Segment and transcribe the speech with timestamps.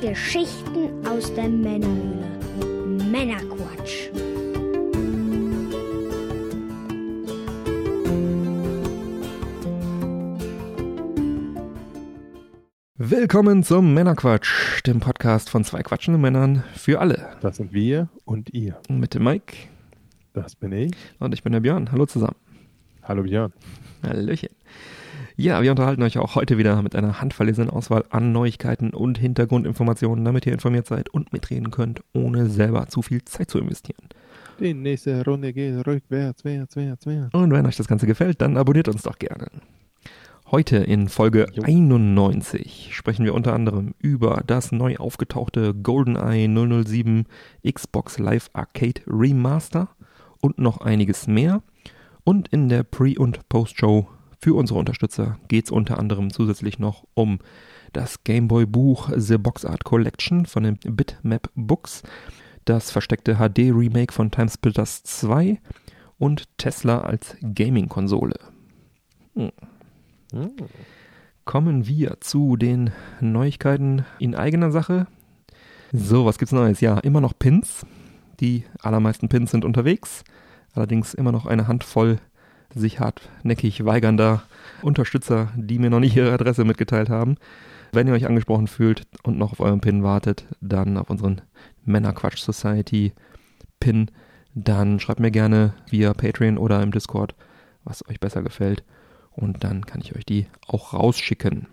[0.00, 2.26] Geschichten aus der Männerhöhle.
[3.10, 4.10] Männerquatsch.
[12.96, 17.28] Willkommen zum Männerquatsch, dem Podcast von zwei quatschenden Männern für alle.
[17.40, 18.80] Das sind wir und ihr.
[18.88, 19.54] Mit dem Mike
[20.32, 20.92] Das bin ich.
[21.18, 21.90] und ich bin der Björn.
[21.92, 22.36] Hallo zusammen.
[23.02, 23.52] Hallo Björn.
[24.02, 24.50] Hallöchen.
[25.40, 30.24] Ja, wir unterhalten euch auch heute wieder mit einer handverlesenen Auswahl an Neuigkeiten und Hintergrundinformationen,
[30.24, 34.08] damit ihr informiert seid und mitreden könnt, ohne selber zu viel Zeit zu investieren.
[34.58, 37.32] Die nächste Runde geht rückwärts, wärts, wärts, wärts.
[37.32, 39.46] Und wenn euch das Ganze gefällt, dann abonniert uns doch gerne.
[40.50, 41.62] Heute in Folge Jo.
[41.62, 47.26] 91 sprechen wir unter anderem über das neu aufgetauchte GoldenEye 007
[47.64, 49.88] Xbox Live Arcade Remaster
[50.40, 51.62] und noch einiges mehr.
[52.24, 54.08] Und in der Pre- und Post-Show
[54.40, 57.38] für unsere Unterstützer geht es unter anderem zusätzlich noch um
[57.92, 62.02] das Gameboy-Buch The Box Art Collection von den Bitmap Books,
[62.64, 65.58] das versteckte HD-Remake von Timesplitters 2
[66.18, 68.36] und Tesla als Gaming-Konsole.
[69.34, 69.50] Hm.
[71.44, 72.90] Kommen wir zu den
[73.20, 75.06] Neuigkeiten in eigener Sache.
[75.92, 76.80] So, was gibt's Neues?
[76.80, 77.86] Ja, immer noch Pins.
[78.40, 80.22] Die allermeisten Pins sind unterwegs.
[80.74, 82.18] Allerdings immer noch eine Handvoll
[82.74, 84.42] sich hartnäckig weigernder
[84.82, 87.36] Unterstützer, die mir noch nicht ihre Adresse mitgeteilt haben.
[87.92, 91.40] Wenn ihr euch angesprochen fühlt und noch auf euren Pin wartet, dann auf unseren
[91.84, 93.12] Männerquatsch Society
[93.80, 94.10] Pin,
[94.54, 97.34] dann schreibt mir gerne via Patreon oder im Discord,
[97.84, 98.84] was euch besser gefällt.
[99.30, 101.66] Und dann kann ich euch die auch rausschicken.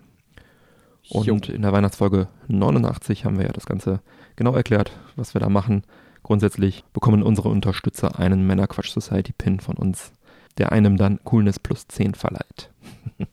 [1.08, 1.36] Und Jo.
[1.52, 4.00] in der Weihnachtsfolge 89 haben wir ja das Ganze
[4.36, 5.82] genau erklärt, was wir da machen.
[6.22, 10.12] Grundsätzlich bekommen unsere Unterstützer einen Männerquatsch Society Pin von uns,
[10.58, 12.70] der einem dann Coolness plus 10 verleiht.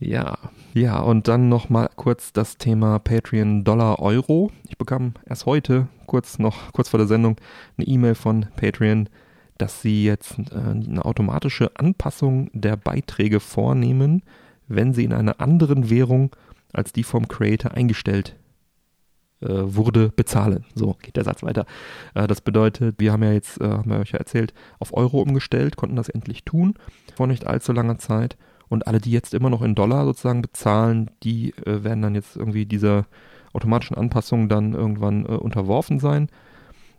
[0.00, 0.36] ja,
[0.74, 4.50] ja, und dann nochmal kurz das Thema Patreon Dollar Euro.
[4.68, 7.36] Ich bekam erst heute, kurz noch, kurz vor der Sendung,
[7.76, 9.08] eine E-Mail von Patreon,
[9.56, 14.22] dass sie jetzt äh, eine automatische Anpassung der Beiträge vornehmen,
[14.68, 16.34] wenn sie in einer anderen Währung
[16.72, 18.36] als die vom Creator eingestellt
[19.40, 20.64] wurde, bezahlen.
[20.74, 21.66] So geht der Satz weiter.
[22.14, 25.20] Äh, das bedeutet, wir haben ja jetzt, äh, haben wir euch ja erzählt, auf Euro
[25.20, 26.74] umgestellt, konnten das endlich tun
[27.18, 28.36] vor nicht allzu langer Zeit.
[28.68, 32.36] Und alle, die jetzt immer noch in Dollar sozusagen bezahlen, die äh, werden dann jetzt
[32.36, 33.06] irgendwie dieser
[33.52, 36.28] automatischen Anpassung dann irgendwann äh, unterworfen sein.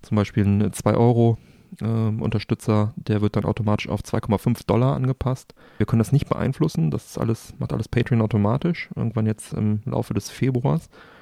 [0.02, 1.38] Zum Beispiel ein 2 Euro
[1.82, 5.54] ähm, Unterstützer, der wird dann automatisch auf 2,5 Dollar angepasst.
[5.78, 10.14] Wir können das nicht beeinflussen, das alles, macht alles Patreon automatisch, irgendwann jetzt im Laufe
[10.14, 11.19] des Februars, äh,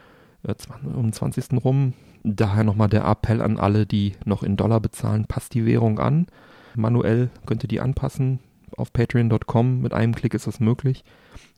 [0.83, 1.63] um den 20.
[1.63, 1.93] rum.
[2.23, 6.27] Daher nochmal der Appell an alle, die noch in Dollar bezahlen, passt die Währung an.
[6.75, 8.39] Manuell könnt ihr die anpassen.
[8.75, 11.03] Auf patreon.com mit einem Klick ist das möglich.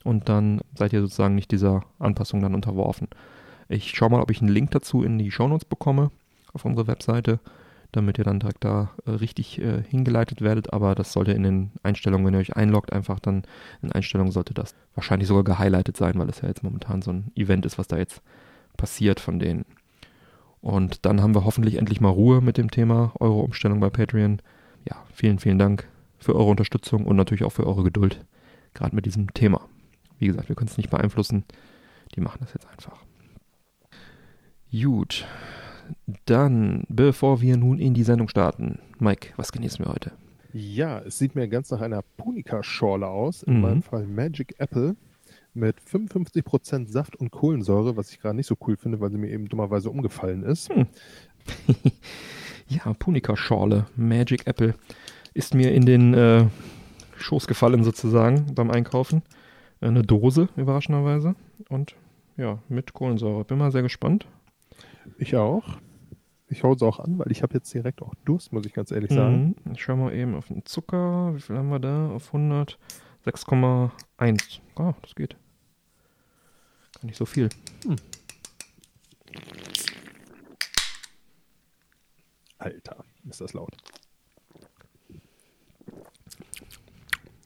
[0.04, 3.08] Und dann seid ihr sozusagen nicht dieser Anpassung dann unterworfen.
[3.68, 6.10] Ich schaue mal, ob ich einen Link dazu in die Shownotes bekomme
[6.52, 7.40] auf unsere Webseite
[7.92, 10.72] damit ihr dann direkt da äh, richtig äh, hingeleitet werdet.
[10.72, 13.42] Aber das sollte in den Einstellungen, wenn ihr euch einloggt, einfach dann
[13.82, 17.32] in Einstellungen sollte das wahrscheinlich sogar gehighlightet sein, weil es ja jetzt momentan so ein
[17.34, 18.22] Event ist, was da jetzt
[18.80, 19.64] passiert von denen.
[20.62, 24.40] Und dann haben wir hoffentlich endlich mal Ruhe mit dem Thema Euro-Umstellung bei Patreon.
[24.88, 25.86] Ja, vielen, vielen Dank
[26.18, 28.24] für eure Unterstützung und natürlich auch für eure Geduld,
[28.74, 29.60] gerade mit diesem Thema.
[30.18, 31.44] Wie gesagt, wir können es nicht beeinflussen.
[32.14, 32.98] Die machen das jetzt einfach.
[34.72, 35.26] Gut,
[36.26, 40.12] dann, bevor wir nun in die Sendung starten, Mike, was genießen wir heute?
[40.52, 43.42] Ja, es sieht mir ganz nach einer Punica-Schorle aus.
[43.42, 43.60] In Mhm.
[43.60, 44.96] meinem Fall Magic Apple
[45.54, 49.30] mit 55% Saft und Kohlensäure, was ich gerade nicht so cool finde, weil sie mir
[49.30, 50.72] eben dummerweise umgefallen ist.
[50.72, 50.86] Hm.
[52.68, 54.74] ja, Punica-Schorle, Magic Apple,
[55.34, 56.46] ist mir in den äh,
[57.16, 59.22] Schoß gefallen sozusagen beim Einkaufen.
[59.80, 61.34] Eine Dose, überraschenderweise.
[61.68, 61.94] Und
[62.36, 63.44] ja, mit Kohlensäure.
[63.44, 64.26] Bin mal sehr gespannt.
[65.18, 65.64] Ich auch.
[66.48, 68.90] Ich hau sie auch an, weil ich habe jetzt direkt auch Durst, muss ich ganz
[68.90, 69.54] ehrlich sagen.
[69.64, 69.72] Mhm.
[69.72, 71.34] Ich schau mal eben auf den Zucker.
[71.34, 72.10] Wie viel haben wir da?
[72.10, 72.78] Auf 100.
[73.26, 74.60] 6,1.
[74.76, 75.36] Ah, das geht.
[76.94, 77.48] Gar nicht so viel.
[82.58, 83.76] Alter, ist das laut.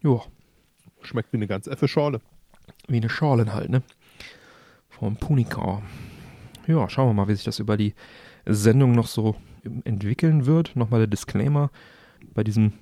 [0.02, 0.20] Ja,
[1.04, 2.20] Schmeckt wie eine ganz effe Schorle.
[2.88, 3.82] wie eine Schorlen halt, ne?
[4.88, 5.82] Vom Punica.
[6.66, 7.94] Ja, schauen wir mal, wie sich das über die
[8.46, 9.36] Sendung noch so
[9.84, 10.76] entwickeln wird.
[10.76, 11.70] Nochmal der Disclaimer.
[12.32, 12.72] Bei diesem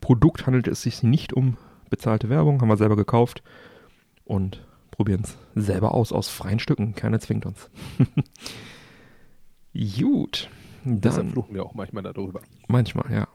[0.00, 1.56] Produkt handelt es sich nicht um
[1.88, 3.42] bezahlte Werbung, haben wir selber gekauft
[4.24, 6.94] und probieren es selber aus, aus freien Stücken.
[6.94, 7.70] Keiner zwingt uns.
[9.74, 10.50] Gut.
[10.84, 12.40] Deshalb fluchen wir auch manchmal darüber.
[12.66, 13.28] manchmal, ja.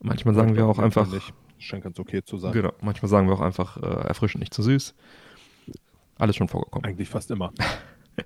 [0.00, 1.32] Manchmal sagen wir auch einfach, Nicht.
[1.58, 2.52] Scheint ganz okay zu sein.
[2.52, 4.94] genau, manchmal sagen wir auch einfach, äh, erfrischend, nicht zu süß.
[6.18, 6.84] Alles schon vorgekommen.
[6.84, 7.52] Eigentlich fast immer.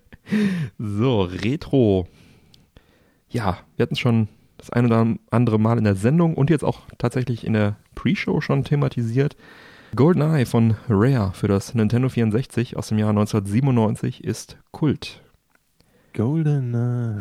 [0.78, 2.08] so, Retro.
[3.28, 4.28] Ja, wir hatten es schon
[4.60, 8.40] das eine oder andere Mal in der Sendung und jetzt auch tatsächlich in der Pre-Show
[8.40, 9.36] schon thematisiert.
[9.96, 15.20] GoldenEye von Rare für das Nintendo 64 aus dem Jahr 1997 ist Kult.
[16.14, 17.20] GoldenEye.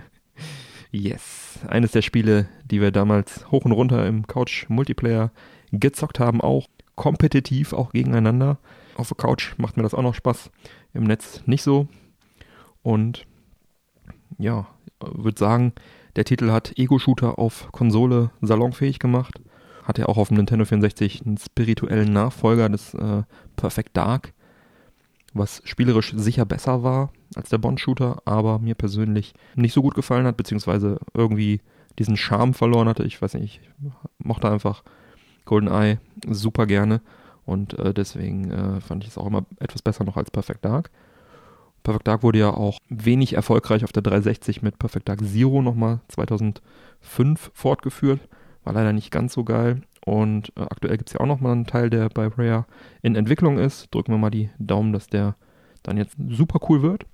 [0.90, 1.58] yes.
[1.68, 5.32] Eines der Spiele, die wir damals hoch und runter im Couch-Multiplayer
[5.72, 8.58] gezockt haben, auch kompetitiv, auch gegeneinander.
[8.96, 10.50] Auf der Couch macht mir das auch noch Spaß,
[10.94, 11.88] im Netz nicht so.
[12.82, 13.26] Und
[14.38, 14.66] ja,
[15.00, 15.72] würde sagen,
[16.16, 19.40] der Titel hat Ego-Shooter auf Konsole salonfähig gemacht.
[19.84, 23.22] Hat ja auch auf dem Nintendo 64 einen spirituellen Nachfolger des äh,
[23.54, 24.32] Perfect Dark,
[25.32, 30.26] was spielerisch sicher besser war als der Bond-Shooter, aber mir persönlich nicht so gut gefallen
[30.26, 31.60] hat, beziehungsweise irgendwie
[31.98, 33.04] diesen Charme verloren hatte.
[33.04, 33.70] Ich weiß nicht, ich
[34.18, 34.82] mochte einfach
[35.44, 37.00] GoldenEye super gerne
[37.44, 40.90] und äh, deswegen äh, fand ich es auch immer etwas besser noch als Perfect Dark.
[41.86, 46.00] Perfect Dark wurde ja auch wenig erfolgreich auf der 360 mit Perfect Dark Zero nochmal
[46.08, 48.18] 2005 fortgeführt.
[48.64, 49.82] War leider nicht ganz so geil.
[50.04, 52.66] Und äh, aktuell gibt es ja auch nochmal einen Teil, der bei Rare
[53.02, 53.94] in Entwicklung ist.
[53.94, 55.36] Drücken wir mal die Daumen, dass der
[55.84, 57.06] dann jetzt super cool wird.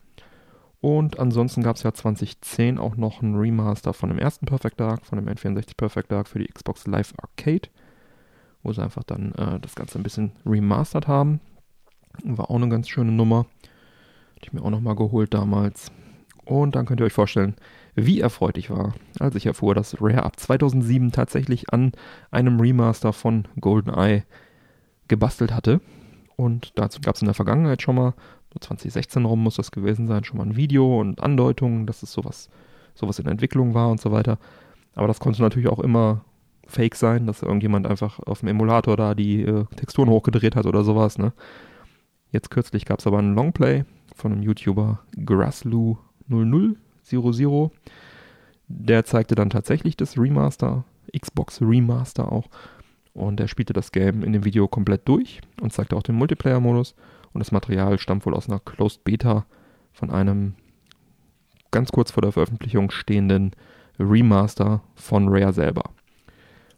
[0.80, 5.04] Und ansonsten gab es ja 2010 auch noch ein Remaster von dem ersten Perfect Dark,
[5.04, 7.68] von dem N64 Perfect Dark für die Xbox Live Arcade,
[8.62, 11.40] wo sie einfach dann äh, das Ganze ein bisschen remastert haben.
[12.24, 13.44] War auch eine ganz schöne Nummer.
[14.42, 15.92] Hatte ich mir auch nochmal geholt damals.
[16.44, 17.54] Und dann könnt ihr euch vorstellen,
[17.94, 21.92] wie erfreut ich war, als ich erfuhr, dass Rare ab 2007 tatsächlich an
[22.32, 24.24] einem Remaster von GoldenEye
[25.06, 25.80] gebastelt hatte.
[26.34, 28.14] Und dazu gab es in der Vergangenheit schon mal,
[28.52, 32.12] so 2016 rum muss das gewesen sein, schon mal ein Video und Andeutungen, dass es
[32.12, 32.50] sowas,
[32.96, 34.38] sowas in Entwicklung war und so weiter.
[34.96, 36.24] Aber das konnte natürlich auch immer
[36.66, 40.82] fake sein, dass irgendjemand einfach auf dem Emulator da die äh, Texturen hochgedreht hat oder
[40.82, 41.16] sowas.
[41.16, 41.32] Ne?
[42.32, 43.84] Jetzt kürzlich gab es aber einen Longplay,
[44.22, 47.70] von einem YouTuber Graslu0000.
[48.68, 50.84] Der zeigte dann tatsächlich das Remaster,
[51.16, 52.48] Xbox Remaster auch.
[53.12, 56.94] Und er spielte das Game in dem Video komplett durch und zeigte auch den Multiplayer-Modus.
[57.32, 59.44] Und das Material stammt wohl aus einer Closed Beta
[59.92, 60.54] von einem
[61.70, 63.52] ganz kurz vor der Veröffentlichung stehenden
[63.98, 65.90] Remaster von Rare selber.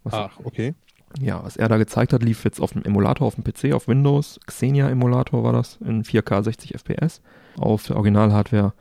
[0.02, 0.74] Was Ach, okay.
[1.20, 3.86] Ja, was er da gezeigt hat, lief jetzt auf dem Emulator auf dem PC, auf
[3.86, 4.40] Windows.
[4.46, 7.20] Xenia Emulator war das in 4K 60 FPS.
[7.56, 8.72] Auf der Original-Hardware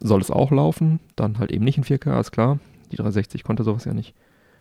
[0.00, 2.58] soll es auch laufen, dann halt eben nicht in 4K, ist klar.
[2.90, 4.14] Die 360 konnte sowas ja nicht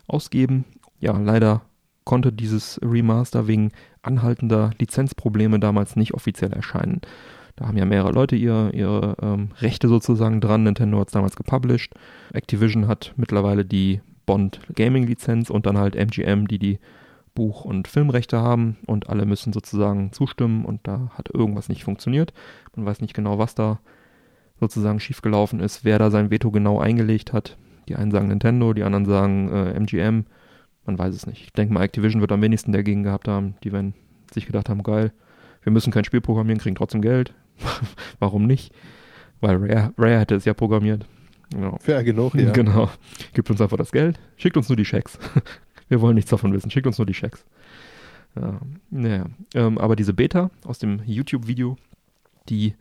[0.08, 0.66] ausgeben.
[1.00, 1.62] Ja, leider
[2.04, 7.02] konnte dieses Remaster wegen anhaltender Lizenzprobleme damals nicht offiziell erscheinen.
[7.56, 10.64] Da haben ja mehrere Leute ihre, ihre ähm, Rechte sozusagen dran.
[10.64, 11.94] Nintendo hat es damals gepublished.
[12.34, 16.80] Activision hat mittlerweile die Bond Gaming Lizenz und dann halt MGM, die die
[17.34, 22.34] Buch- und Filmrechte haben und alle müssen sozusagen zustimmen und da hat irgendwas nicht funktioniert.
[22.76, 23.80] Man weiß nicht genau, was da
[24.60, 27.58] sozusagen schiefgelaufen ist, wer da sein Veto genau eingelegt hat.
[27.88, 30.26] Die einen sagen Nintendo, die anderen sagen äh, MGM.
[30.86, 31.44] Man weiß es nicht.
[31.44, 33.56] Ich denke mal, Activision wird am wenigsten dagegen gehabt haben.
[33.64, 33.94] Die werden
[34.34, 35.12] sich gedacht haben, geil,
[35.64, 37.34] wir müssen kein Spiel programmieren, kriegen trotzdem Geld.
[38.20, 38.74] Warum nicht?
[39.40, 41.06] Weil Rare, Rare hätte es ja programmiert.
[41.52, 41.78] Genau.
[41.82, 42.52] Fair genug, ja.
[42.54, 42.90] Genau.
[43.34, 45.20] Gibt uns einfach das Geld, schickt uns nur die Schecks.
[45.92, 46.72] Wir wollen nichts davon wissen.
[46.72, 47.44] Schickt uns nur die Checks.
[48.38, 48.62] Ja,
[48.92, 49.26] naja.
[49.54, 51.76] Ähm, aber diese Beta aus dem YouTube-Video,
[52.48, 52.76] die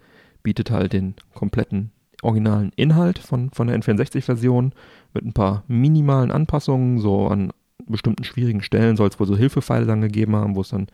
[0.44, 1.90] bietet halt den kompletten
[2.22, 4.72] originalen Inhalt von, von der N64-Version
[5.12, 7.00] mit ein paar minimalen Anpassungen.
[7.00, 7.52] So an
[7.84, 10.86] bestimmten schwierigen Stellen soll es wohl so Hilfepfeile dann gegeben haben, wo es dann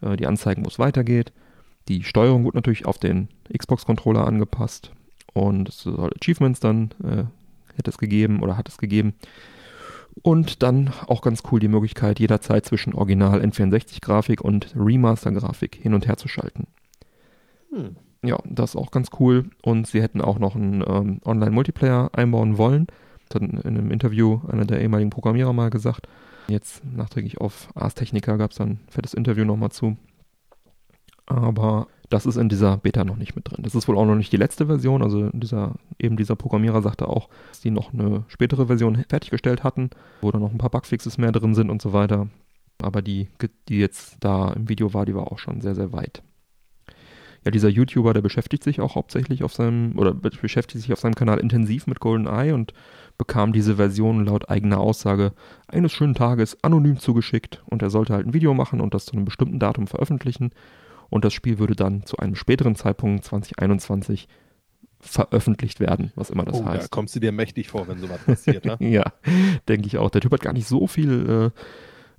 [0.00, 1.32] äh, die anzeigen, wo es weitergeht.
[1.86, 4.90] Die Steuerung wurde natürlich auf den Xbox-Controller angepasst
[5.32, 7.22] und es soll Achievements dann äh,
[7.76, 9.14] hätte es gegeben oder hat es gegeben.
[10.22, 16.06] Und dann auch ganz cool die Möglichkeit, jederzeit zwischen Original N64-Grafik und Remaster-Grafik hin und
[16.06, 16.66] her zu schalten.
[17.70, 17.96] Hm.
[18.22, 19.50] Ja, das ist auch ganz cool.
[19.62, 22.86] Und sie hätten auch noch einen ähm, Online-Multiplayer einbauen wollen.
[23.28, 26.08] Das hat in einem Interview einer der ehemaligen Programmierer mal gesagt.
[26.48, 29.96] Jetzt nachträglich auf Ars Technica gab es dann ein fettes Interview nochmal zu.
[31.26, 33.62] Aber das ist in dieser Beta noch nicht mit drin.
[33.62, 35.02] Das ist wohl auch noch nicht die letzte Version.
[35.02, 39.90] Also dieser, eben dieser Programmierer sagte auch, dass die noch eine spätere Version fertiggestellt hatten,
[40.20, 42.28] wo dann noch ein paar Bugfixes mehr drin sind und so weiter.
[42.82, 43.28] Aber die,
[43.68, 46.22] die jetzt da im Video war, die war auch schon sehr, sehr weit.
[47.44, 51.14] Ja, dieser YouTuber, der beschäftigt sich auch hauptsächlich auf seinem, oder beschäftigt sich auf seinem
[51.14, 52.72] Kanal intensiv mit GoldenEye und
[53.18, 55.32] bekam diese Version laut eigener Aussage
[55.68, 59.12] eines schönen Tages anonym zugeschickt und er sollte halt ein Video machen und das zu
[59.12, 60.50] einem bestimmten Datum veröffentlichen
[61.10, 64.28] und das Spiel würde dann zu einem späteren Zeitpunkt 2021
[65.00, 66.84] veröffentlicht werden, was immer das oh, heißt.
[66.84, 68.76] Da kommst du dir mächtig vor, wenn sowas passiert, ne?
[68.80, 69.04] ja,
[69.68, 70.10] denke ich auch.
[70.10, 71.52] Der Typ hat gar nicht so viel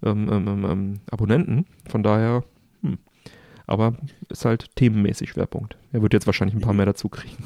[0.03, 2.43] äh, ähm, ähm, ähm, ähm, Abonnenten, von daher,
[2.81, 2.99] hm.
[3.65, 3.97] aber
[4.29, 5.77] ist halt themenmäßig Schwerpunkt.
[5.91, 7.43] Er wird jetzt wahrscheinlich ein paar mehr dazu kriegen.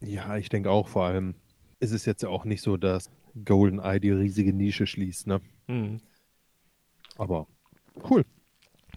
[0.00, 1.34] Ja, ich denke auch vor allem,
[1.80, 3.10] ist es jetzt ja auch nicht so, dass
[3.44, 5.40] GoldenEye die riesige Nische schließt, ne?
[5.66, 6.00] Mhm.
[7.16, 7.46] Aber
[8.10, 8.24] cool.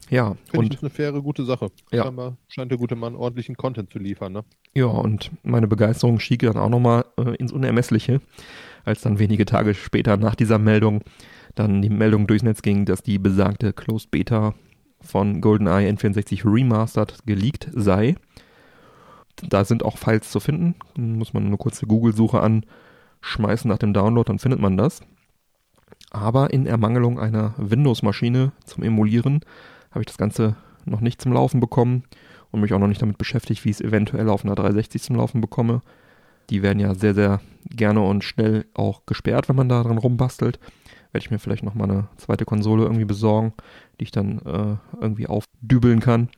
[0.09, 1.69] Ja, Finde und ich ist eine faire, gute Sache.
[1.91, 2.03] Ja.
[2.03, 4.43] Scheinbar scheint der gute Mann ordentlichen Content zu liefern, ne?
[4.73, 8.21] Ja, und meine Begeisterung stieg dann auch nochmal äh, ins Unermessliche,
[8.85, 11.01] als dann wenige Tage später nach dieser Meldung
[11.55, 14.53] dann die Meldung durchs Netz ging, dass die besagte Closed Beta
[15.01, 18.15] von GoldenEye N64 Remastered geleakt sei.
[19.43, 20.75] Da sind auch Files zu finden.
[20.95, 25.01] Muss man eine kurze Google-Suche anschmeißen nach dem Download, dann findet man das.
[26.09, 29.41] Aber in Ermangelung einer Windows-Maschine zum Emulieren
[29.97, 32.03] habe ich das Ganze noch nicht zum Laufen bekommen
[32.51, 35.15] und mich auch noch nicht damit beschäftigt, wie ich es eventuell auf einer 360 zum
[35.15, 35.81] Laufen bekomme.
[36.51, 40.59] Die werden ja sehr, sehr gerne und schnell auch gesperrt, wenn man da dran rumbastelt.
[41.11, 43.53] Werde ich mir vielleicht nochmal eine zweite Konsole irgendwie besorgen,
[43.99, 46.29] die ich dann äh, irgendwie aufdübeln kann.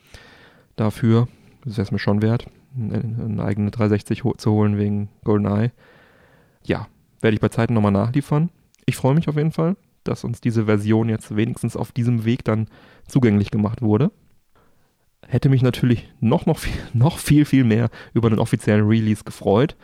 [0.78, 1.28] Dafür,
[1.66, 2.48] das wäre es mir schon wert,
[2.78, 5.72] eine, eigene 360 ho zu holen wegen GoldenEye.
[6.64, 6.88] Ja,
[7.20, 8.52] werde ich bei Zeiten nochmal nachliefern.
[8.86, 9.76] Ich freue mich auf jeden Fall,
[10.10, 12.68] dass uns diese Version jetzt wenigstens auf diesem Weg dann
[13.08, 14.12] zugänglich gemacht wurde.
[15.28, 19.76] Hätte mich natürlich noch, noch, viel, noch viel, viel mehr über den offiziellen Release gefreut.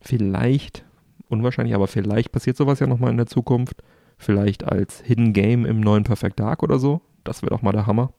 [0.00, 0.84] Vielleicht,
[1.28, 3.82] unwahrscheinlich, aber vielleicht passiert sowas ja nochmal in der Zukunft.
[4.18, 7.00] Vielleicht als Hidden Game im neuen Perfect Dark oder so.
[7.24, 8.12] Das wäre doch mal der Hammer.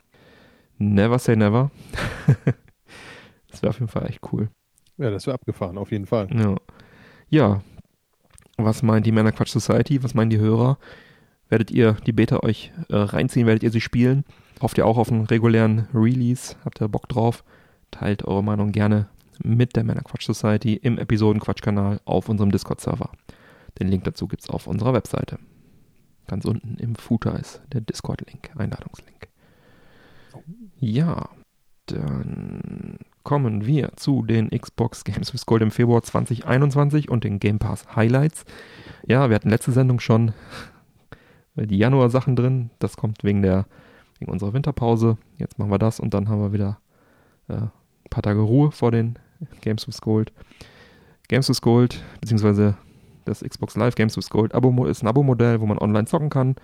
[0.78, 1.72] Never say never.
[3.50, 4.50] das wäre auf jeden Fall echt cool.
[4.98, 6.28] Ja, das wäre abgefahren, auf jeden Fall.
[6.34, 6.56] Ja.
[7.30, 7.62] ja.
[8.58, 10.02] Was meint die Männer Quatsch Society?
[10.04, 10.78] Was meinen die Hörer?
[11.50, 13.48] Werdet ihr die Beta euch äh, reinziehen?
[13.48, 14.26] Werdet ihr sie spielen?
[14.62, 16.56] Hofft ihr auch auf einen regulären Release?
[16.66, 17.44] Habt ihr Bock drauf?
[17.92, 19.08] Teilt eure Meinung gerne
[19.44, 23.10] mit der Männer Quatsch Society im Episoden-Quatsch-Kanal auf unserem Discord-Server.
[23.80, 25.38] Den Link dazu gibt es auf unserer Webseite.
[26.28, 29.28] Ganz unten im Footer ist der Discord-Link, Einladungslink.
[30.80, 31.30] Ja,
[31.86, 37.60] dann kommen wir zu den Xbox Games with Gold im Februar 2021 und den Game
[37.60, 38.46] Pass Highlights.
[39.08, 40.34] Ja, wir hatten letzte Sendung schon
[41.56, 42.70] die Januar-Sachen drin.
[42.80, 43.66] Das kommt wegen der
[44.20, 45.18] wegen unserer Winterpause.
[45.38, 46.80] Jetzt machen wir das und dann haben wir wieder
[47.48, 47.72] äh, ein
[48.10, 49.18] paar Tage Ruhe vor den
[49.62, 50.32] Games with Gold.
[51.28, 52.78] Games with Gold, beziehungsweise
[53.26, 56.56] das Xbox Live Games with Gold Abo ist ein Abo-Modell, wo man online zocken kann,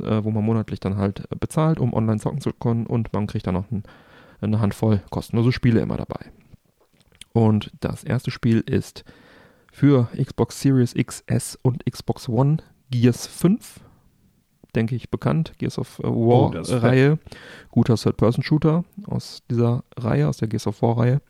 [0.00, 3.46] äh, wo man monatlich dann halt bezahlt, um online zocken zu können und man kriegt
[3.46, 3.84] dann noch ein,
[4.40, 6.26] eine Handvoll kostenlose Spiele immer dabei.
[7.32, 9.04] Und das erste Spiel ist
[9.72, 12.58] für Xbox Series XS und Xbox One
[12.90, 13.80] Gears 5
[14.74, 15.52] denke ich, bekannt.
[15.58, 17.18] Gears of War-Reihe.
[17.20, 17.36] Oh,
[17.70, 21.20] Guter Third-Person-Shooter aus dieser Reihe, aus der Gears of War-Reihe.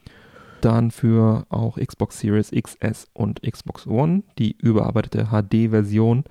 [0.61, 6.25] Dann für auch Xbox Series XS und Xbox One die überarbeitete HD-Version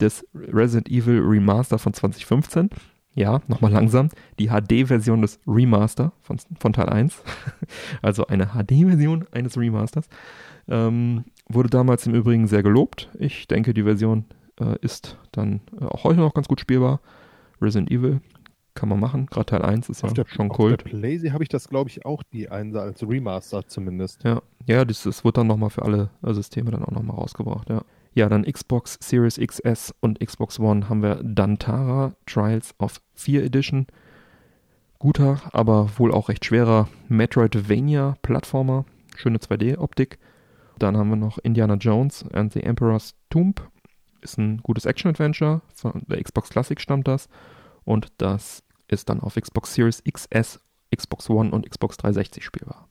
[0.00, 2.70] des Resident Evil Remaster von 2015.
[3.14, 4.10] Ja, nochmal langsam.
[4.38, 7.20] Die HD-Version des Remaster von, von Teil 1.
[8.02, 10.08] also eine HD-Version eines Remasters.
[10.68, 13.08] Ähm, wurde damals im Übrigen sehr gelobt.
[13.18, 14.26] Ich denke, die Version
[14.60, 17.00] äh, ist dann äh, auch heute noch ganz gut spielbar.
[17.60, 18.20] Resident Evil
[18.74, 19.26] kann man machen.
[19.26, 20.74] Gerade Teil 1 ist ja der, schon cool.
[20.74, 24.22] Auf der Playsee habe ich das, glaube ich, auch die Einser als Remaster zumindest.
[24.22, 27.68] Ja, ja das, das wird dann nochmal für alle äh, Systeme dann auch nochmal rausgebracht,
[27.68, 27.82] ja.
[28.14, 33.86] Ja, dann Xbox Series XS und Xbox One haben wir Dantara Trials of 4 Edition.
[34.98, 38.84] Guter, aber wohl auch recht schwerer Metroidvania-Plattformer.
[39.14, 40.18] Schöne 2D-Optik.
[40.78, 43.60] Dann haben wir noch Indiana Jones and the Emperor's Tomb
[44.20, 45.62] ist ein gutes Action-Adventure.
[45.74, 47.28] Von der Xbox Classic stammt das.
[47.84, 50.60] Und das ist dann auf Xbox Series XS,
[50.94, 52.88] Xbox One und Xbox 360 spielbar.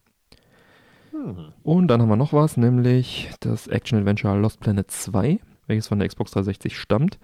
[1.11, 1.53] Hm.
[1.63, 6.07] Und dann haben wir noch was, nämlich das Action-Adventure Lost Planet 2, welches von der
[6.07, 7.19] Xbox 360 stammt.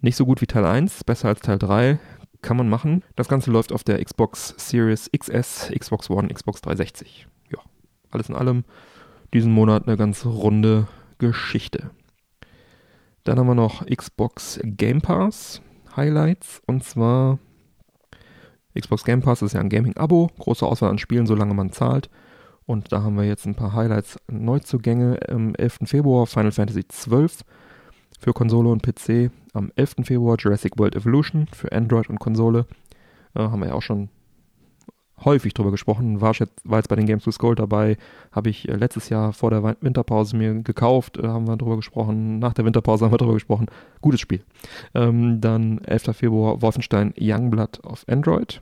[0.00, 1.98] Nicht so gut wie Teil 1, besser als Teil 3,
[2.42, 3.02] kann man machen.
[3.16, 7.26] Das Ganze läuft auf der Xbox Series XS, Xbox One, Xbox 360.
[7.50, 7.58] Ja,
[8.10, 8.64] alles in allem
[9.32, 10.86] diesen Monat eine ganz runde
[11.18, 11.90] Geschichte.
[13.26, 15.60] Dann haben wir noch Xbox Game Pass
[15.96, 17.40] Highlights und zwar
[18.78, 22.08] Xbox Game Pass ist ja ein Gaming-Abo, große Auswahl an Spielen, solange man zahlt.
[22.66, 25.18] Und da haben wir jetzt ein paar Highlights Neuzugänge.
[25.28, 25.78] Am 11.
[25.86, 27.44] Februar Final Fantasy XII
[28.20, 29.32] für Konsole und PC.
[29.54, 30.04] Am 11.
[30.04, 32.64] Februar Jurassic World Evolution für Android und Konsole.
[33.34, 34.08] Äh, haben wir ja auch schon
[35.24, 36.20] häufig drüber gesprochen.
[36.20, 37.96] War jetzt, war jetzt bei den Games with Gold dabei.
[38.32, 41.16] Habe ich äh, letztes Jahr vor der Winterpause mir gekauft.
[41.16, 42.38] Äh, haben wir drüber gesprochen.
[42.38, 43.66] Nach der Winterpause haben wir drüber gesprochen.
[44.00, 44.42] Gutes Spiel.
[44.94, 46.16] Ähm, dann 11.
[46.16, 48.60] Februar Wolfenstein Youngblood auf Android.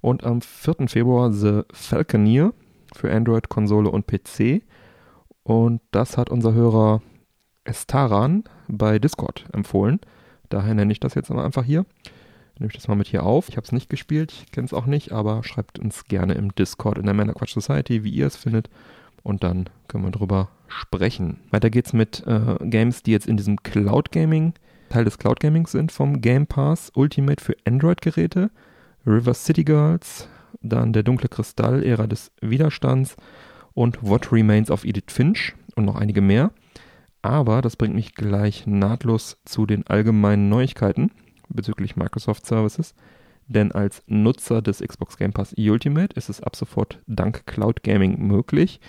[0.00, 0.88] Und am 4.
[0.88, 2.52] Februar The Falconeer
[2.94, 4.62] für Android, Konsole und PC.
[5.42, 7.02] Und das hat unser Hörer
[7.64, 10.00] Estaran bei Discord empfohlen.
[10.48, 11.84] Daher nenne ich das jetzt einfach hier
[12.60, 13.48] nehme ich das mal mit hier auf.
[13.48, 16.54] Ich habe es nicht gespielt, ich kenne es auch nicht, aber schreibt uns gerne im
[16.54, 18.68] Discord in der Männerquatsch Society, wie ihr es findet.
[19.22, 21.40] und dann können wir drüber sprechen.
[21.50, 24.54] Weiter geht's mit äh, Games, die jetzt in diesem Cloud Gaming,
[24.88, 28.50] Teil des Cloud Gamings sind, vom Game Pass Ultimate für Android-Geräte,
[29.06, 30.28] River City Girls,
[30.62, 33.16] dann Der dunkle Kristall, Ära des Widerstands
[33.74, 36.50] und What Remains of Edith Finch und noch einige mehr.
[37.22, 41.10] Aber das bringt mich gleich nahtlos zu den allgemeinen Neuigkeiten
[41.50, 42.94] bezüglich Microsoft Services.
[43.46, 48.20] Denn als Nutzer des Xbox Game Pass Ultimate ist es ab sofort dank Cloud Gaming
[48.20, 48.80] möglich,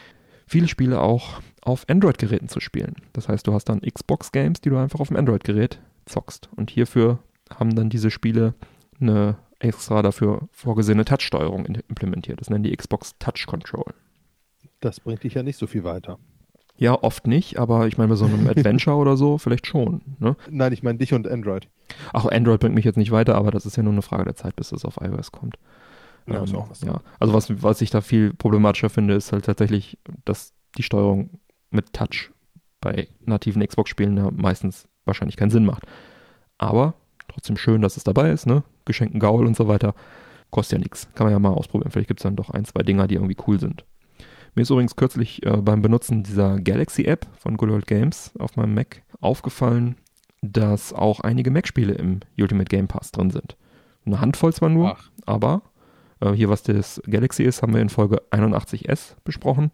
[0.45, 2.95] viele Spiele auch auf Android-Geräten zu spielen.
[3.13, 6.49] Das heißt, du hast dann Xbox-Games, die du einfach auf dem Android-Gerät zockst.
[6.55, 8.53] Und hierfür haben dann diese Spiele
[8.99, 12.41] eine extra dafür vorgesehene Touch-Steuerung implementiert.
[12.41, 13.93] Das nennen die Xbox Touch Control.
[14.79, 16.19] Das bringt dich ja nicht so viel weiter.
[16.81, 20.01] Ja, oft nicht, aber ich meine, bei so einem Adventure oder so vielleicht schon.
[20.17, 20.35] Ne?
[20.49, 21.69] Nein, ich meine dich und Android.
[22.11, 24.35] Ach, Android bringt mich jetzt nicht weiter, aber das ist ja nur eine Frage der
[24.35, 25.59] Zeit, bis es auf iOS kommt.
[26.25, 26.81] Ja, ähm, was.
[26.81, 27.01] Ja.
[27.19, 31.29] Also was, was ich da viel problematischer finde, ist halt tatsächlich, dass die Steuerung
[31.69, 32.31] mit Touch
[32.79, 35.83] bei nativen Xbox-Spielen ja meistens wahrscheinlich keinen Sinn macht.
[36.57, 36.95] Aber
[37.27, 38.63] trotzdem schön, dass es dabei ist, ne?
[38.85, 39.93] Geschenkten Gaul und so weiter.
[40.49, 41.07] Kostet ja nichts.
[41.13, 41.91] Kann man ja mal ausprobieren.
[41.91, 43.85] Vielleicht gibt es dann doch ein, zwei Dinger, die irgendwie cool sind.
[44.53, 48.73] Mir ist übrigens kürzlich äh, beim Benutzen dieser Galaxy-App von Good Old Games auf meinem
[48.73, 49.95] Mac aufgefallen,
[50.41, 53.55] dass auch einige Mac-Spiele im Ultimate Game Pass drin sind.
[54.05, 55.09] Eine Handvoll zwar nur, Ach.
[55.25, 55.61] aber
[56.19, 59.71] äh, hier, was das Galaxy ist, haben wir in Folge 81S besprochen.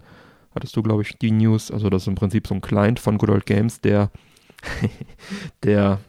[0.53, 3.17] Hattest du, glaube ich, die News, also das ist im Prinzip so ein Client von
[3.17, 4.11] Good Old Games, der,
[5.63, 5.99] der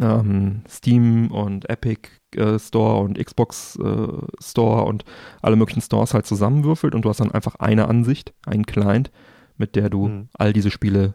[0.00, 4.08] ähm, Steam und Epic äh, Store und Xbox äh,
[4.40, 5.04] Store und
[5.40, 9.10] alle möglichen Stores halt zusammenwürfelt und du hast dann einfach eine Ansicht, einen Client,
[9.56, 10.28] mit der du mhm.
[10.34, 11.14] all diese Spiele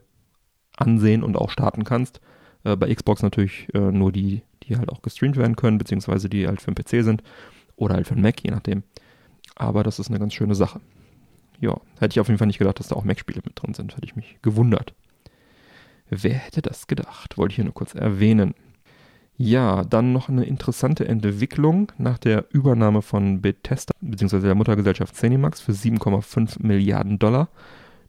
[0.75, 2.21] ansehen und auch starten kannst.
[2.63, 6.47] Äh, bei Xbox natürlich äh, nur die, die halt auch gestreamt werden können, beziehungsweise die
[6.47, 7.24] halt für den PC sind
[7.75, 8.83] oder halt für den Mac, je nachdem.
[9.55, 10.81] Aber das ist eine ganz schöne Sache.
[11.59, 13.95] Ja, hätte ich auf jeden Fall nicht gedacht, dass da auch Mac-Spiele mit drin sind.
[13.95, 14.93] Hätte ich mich gewundert.
[16.10, 17.38] Wer hätte das gedacht?
[17.38, 18.53] Wollte ich hier nur kurz erwähnen.
[19.39, 24.39] Ja, dann noch eine interessante Entwicklung nach der Übernahme von Bethesda bzw.
[24.39, 27.50] der Muttergesellschaft Cinemax für 7,5 Milliarden Dollar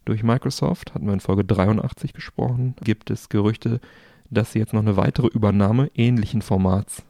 [0.05, 0.95] durch Microsoft.
[0.95, 2.75] Hatten wir in Folge 83 gesprochen.
[2.83, 3.79] Gibt es Gerüchte,
[4.31, 7.03] dass sie jetzt noch eine weitere Übernahme ähnlichen Formats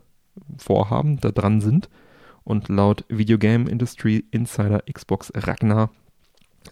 [0.57, 1.89] vorhaben, da dran sind.
[2.43, 5.91] Und laut Video Game Industry Insider Xbox Ragnar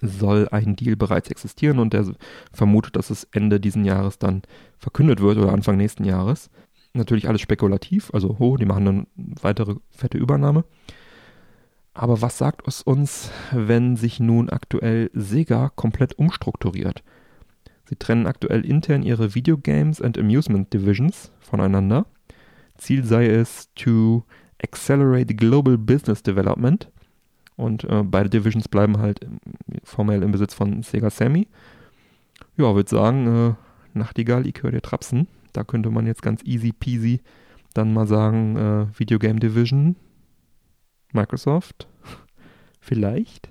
[0.01, 2.05] soll ein Deal bereits existieren und er
[2.51, 4.41] vermutet, dass es Ende diesen Jahres dann
[4.77, 6.49] verkündet wird oder Anfang nächsten Jahres.
[6.97, 9.07] Natürlich alles spekulativ, also oh, die machen dann
[9.41, 10.65] weitere fette Übernahme.
[11.93, 17.03] Aber was sagt es uns, wenn sich nun aktuell Sega komplett umstrukturiert?
[17.85, 22.05] Sie trennen aktuell intern ihre Videogames and Amusement Divisions voneinander.
[22.77, 24.23] Ziel sei es to
[24.61, 26.91] accelerate global business development.
[27.55, 29.25] Und äh, beide Divisions bleiben halt
[29.83, 31.47] formell im Besitz von Sega Sammy.
[32.57, 33.53] Ja, würde sagen, äh,
[33.97, 35.27] Nachtigall, ich höre dir trapsen.
[35.57, 37.19] Da könnte man jetzt ganz easy peasy
[37.73, 39.95] dann mal sagen, äh, Video Game Division,
[41.13, 41.87] Microsoft,
[42.79, 43.49] vielleicht.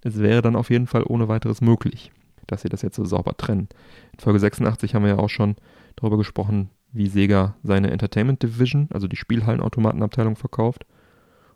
[0.00, 2.10] Es wäre dann auf jeden Fall ohne weiteres möglich,
[2.46, 3.68] dass sie das jetzt so sauber trennen.
[4.14, 5.56] In Folge 86 haben wir ja auch schon
[5.96, 10.86] darüber gesprochen, wie Sega seine Entertainment Division, also die Spielhallenautomatenabteilung, verkauft.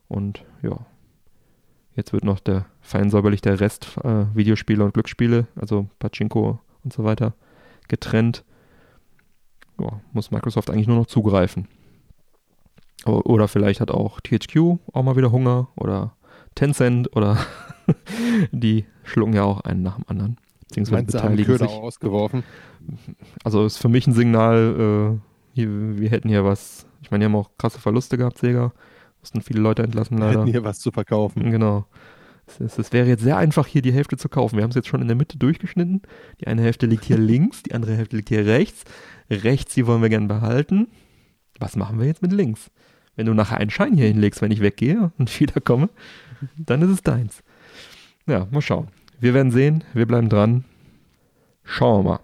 [0.09, 0.85] Und ja,
[1.97, 6.93] jetzt wird noch der fein säuberlich der Rest äh, Videospiele und Glücksspiele, also Pachinko und
[6.93, 7.33] so weiter,
[7.89, 8.45] getrennt
[10.15, 11.69] muss Microsoft eigentlich nur noch zugreifen.
[13.05, 16.17] Oder vielleicht hat auch THQ auch mal wieder Hunger oder
[16.55, 17.39] Tencent oder
[18.53, 20.37] die schlucken ja auch einen nach dem anderen.
[20.69, 21.69] Beziehungsweise Meinst beteiligen sich.
[21.69, 22.45] ausgeworfen?
[23.45, 27.27] Also ist für mich ein Signal, äh, hier, wir hätten hier was, ich meine, die
[27.27, 28.73] haben auch krasse Verluste gehabt, Sega.
[29.21, 30.33] Mussten viele Leute entlassen leider.
[30.33, 31.51] Wir hätten hier was zu verkaufen.
[31.51, 31.87] Genau.
[32.47, 34.57] Es, es, wäre jetzt sehr einfach, hier die Hälfte zu kaufen.
[34.57, 36.03] Wir haben es jetzt schon in der Mitte durchgeschnitten.
[36.41, 38.85] Die eine Hälfte liegt hier links, die andere Hälfte liegt hier rechts.
[39.31, 40.89] Rechts, die wollen wir gern behalten.
[41.59, 42.71] Was machen wir jetzt mit links?
[43.17, 45.89] Wenn du nachher einen Schein hier hinlegst, wenn ich weggehe und wiederkomme,
[46.57, 47.43] dann ist es deins.
[48.27, 48.89] Ja, mal schauen.
[49.21, 49.85] Wir werden sehen.
[49.93, 50.65] Wir bleiben dran.
[51.63, 52.21] Schauen wir mal.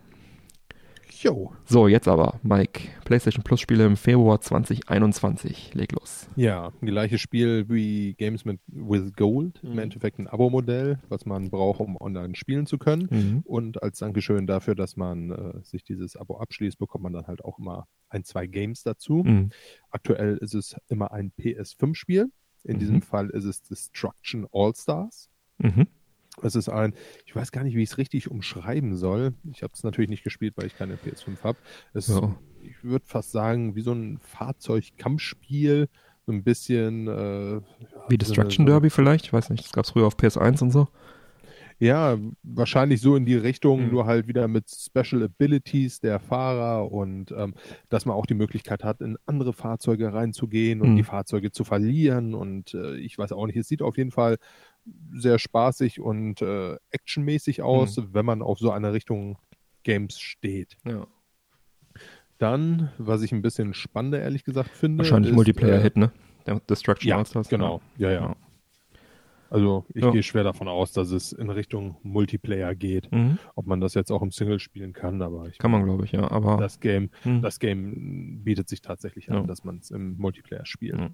[1.22, 1.52] Jo.
[1.66, 2.88] So, jetzt aber, Mike.
[3.04, 5.74] PlayStation Plus Spiele im Februar 2021.
[5.74, 6.26] Leg los.
[6.34, 9.62] Ja, gleiches Spiel wie Games mit, with Gold.
[9.62, 9.72] Mhm.
[9.72, 13.08] Im Endeffekt ein Abo-Modell, was man braucht, um online spielen zu können.
[13.10, 13.40] Mhm.
[13.44, 17.44] Und als Dankeschön dafür, dass man äh, sich dieses Abo abschließt, bekommt man dann halt
[17.44, 19.22] auch immer ein, zwei Games dazu.
[19.22, 19.50] Mhm.
[19.90, 22.30] Aktuell ist es immer ein PS5-Spiel.
[22.64, 23.02] In diesem mhm.
[23.02, 25.28] Fall ist es Destruction All Stars.
[25.58, 25.86] Mhm.
[26.42, 26.94] Es ist ein,
[27.26, 29.34] ich weiß gar nicht, wie ich es richtig umschreiben soll.
[29.52, 31.58] Ich habe es natürlich nicht gespielt, weil ich keine PS5 habe.
[31.94, 32.36] Ja.
[32.62, 35.88] Ich würde fast sagen, wie so ein Fahrzeugkampfspiel,
[36.26, 37.08] so ein bisschen.
[37.08, 37.60] Äh,
[38.08, 39.26] wie Destruction so Derby vielleicht?
[39.26, 40.88] Ich weiß nicht, das gab es früher auf PS1 und so.
[41.82, 43.90] Ja, wahrscheinlich so in die Richtung, Mhm.
[43.90, 47.54] nur halt wieder mit Special Abilities der Fahrer und ähm,
[47.88, 50.96] dass man auch die Möglichkeit hat, in andere Fahrzeuge reinzugehen und Mhm.
[50.96, 52.34] die Fahrzeuge zu verlieren.
[52.34, 54.36] Und äh, ich weiß auch nicht, es sieht auf jeden Fall
[55.14, 58.08] sehr spaßig und äh, actionmäßig aus, Mhm.
[58.12, 59.38] wenn man auf so eine Richtung
[59.82, 60.76] Games steht.
[60.86, 61.06] Ja.
[62.38, 64.98] Dann, was ich ein bisschen spannender ehrlich gesagt finde.
[64.98, 66.10] Wahrscheinlich Multiplayer-Hit, ne?
[66.46, 67.48] Der Destruction Ja, All-Stars.
[67.48, 67.80] genau.
[67.98, 68.20] Ja, ja.
[68.20, 68.36] Ja.
[69.50, 70.10] Also ich Ja.
[70.12, 73.10] gehe schwer davon aus, dass es in Richtung Multiplayer geht.
[73.12, 73.38] Mhm.
[73.56, 76.12] Ob man das jetzt auch im Single spielen kann, aber ich Kann man, glaube ich,
[76.12, 76.30] ja.
[76.30, 77.42] Aber das Game, Mhm.
[77.42, 79.42] das Game bietet sich tatsächlich an, Ja.
[79.42, 80.98] dass man es im Multiplayer spielt.
[80.98, 81.10] Ja.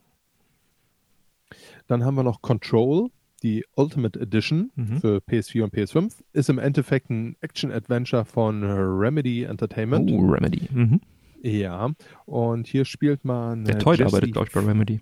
[1.86, 3.08] Dann haben wir noch Control,
[3.42, 5.00] die Ultimate Edition Mhm.
[5.00, 6.22] für PS4 und PS5.
[6.32, 10.10] Ist im Endeffekt ein Action-Adventure von Remedy Entertainment.
[10.10, 10.68] oh, Remedy.
[10.72, 11.00] Mhm.
[11.42, 11.90] Ja,
[12.24, 13.64] und hier spielt man.
[13.64, 15.00] Der äh, Jesse- arbeitet, glaube ich, bei Remedy.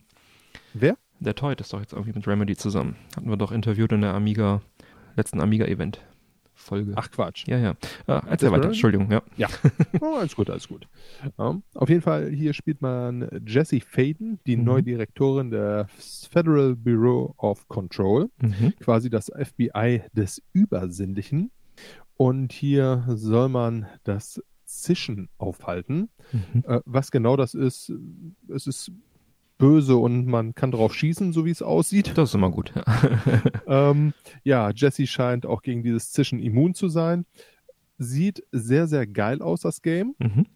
[0.75, 0.97] Wer?
[1.20, 2.96] Der Toyd ist doch jetzt irgendwie mit Remedy zusammen.
[3.16, 4.61] Hatten wir doch interviewt in der Amiga,
[5.16, 6.00] letzten Amiga-Event.
[6.57, 6.92] Folge.
[6.94, 7.46] Ach Quatsch.
[7.48, 7.70] Ja, ja.
[8.07, 8.66] Äh, erzähl weiter?
[8.66, 9.22] Entschuldigung, ja.
[9.37, 9.48] Ja,
[10.00, 10.87] oh, alles gut, alles gut.
[11.37, 14.64] Ja, auf jeden Fall, hier spielt man Jessie Faden, die Mhm.
[14.64, 18.72] neue Direktorin des Federal Bureau of Control, Mhm.
[18.81, 21.50] quasi das FBI des Übersinnlichen.
[22.16, 26.09] Und hier soll man das Zischen aufhalten.
[26.33, 26.64] Mhm.
[26.66, 27.92] Äh, was genau das ist,
[28.48, 28.92] es ist
[29.59, 32.17] böse und man kann drauf schießen, so wie es aussieht.
[32.17, 32.73] Das ist immer gut.
[32.75, 32.85] Ja.
[33.67, 34.12] Ähm,
[34.43, 37.25] ja, Jesse scheint auch gegen dieses Zischen immun zu sein.
[37.99, 40.14] Sieht sehr, sehr geil aus, das Game.
[40.19, 40.47] Mhm.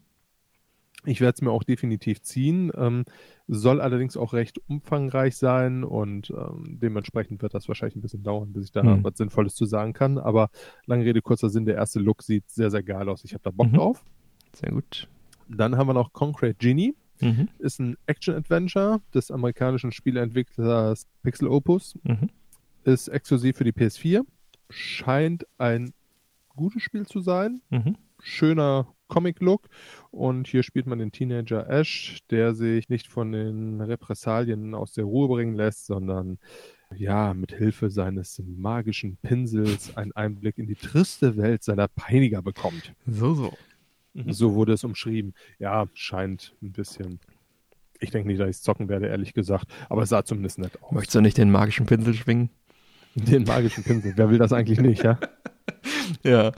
[1.05, 2.71] Ich werde es mir auch definitiv ziehen.
[2.75, 3.05] Ähm,
[3.47, 8.51] soll allerdings auch recht umfangreich sein und ähm, dementsprechend wird das wahrscheinlich ein bisschen dauern,
[8.53, 9.03] bis ich da Hm.
[9.03, 10.17] was Sinnvolles zu sagen kann.
[10.17, 10.49] Aber
[10.85, 13.23] lange Rede, kurzer Sinn, der erste Look sieht sehr, sehr geil aus.
[13.23, 13.75] Ich habe da Bock Mhm.
[13.77, 14.03] drauf.
[14.53, 15.07] Sehr gut.
[15.47, 16.93] Dann haben wir noch Concrete Genie.
[17.21, 17.49] Mhm.
[17.59, 21.97] Ist ein Action-Adventure des amerikanischen Spieleentwicklers Pixel Opus.
[22.03, 22.29] Mhm.
[22.83, 24.23] Ist exklusiv für die PS4.
[24.69, 25.93] Scheint ein
[26.49, 27.61] gutes Spiel zu sein.
[27.69, 27.95] Mhm.
[28.21, 29.67] Schöner Comic-Look.
[30.11, 35.05] Und hier spielt man den Teenager Ash, der sich nicht von den Repressalien aus der
[35.05, 36.37] Ruhe bringen lässt, sondern
[36.95, 42.93] ja, mit Hilfe seines magischen Pinsels einen Einblick in die triste Welt seiner Peiniger bekommt.
[43.05, 43.53] So, so.
[44.13, 44.31] Mhm.
[44.33, 45.33] So wurde es umschrieben.
[45.59, 47.19] Ja, scheint ein bisschen.
[47.99, 49.65] Ich denke nicht, dass ich es zocken werde, ehrlich gesagt.
[49.89, 50.91] Aber es sah zumindest nett aus.
[50.91, 52.49] Möchtest du nicht den magischen Pinsel schwingen?
[53.15, 54.13] Den magischen Pinsel.
[54.15, 55.19] Wer will das eigentlich nicht, ja?
[56.23, 56.51] Ja.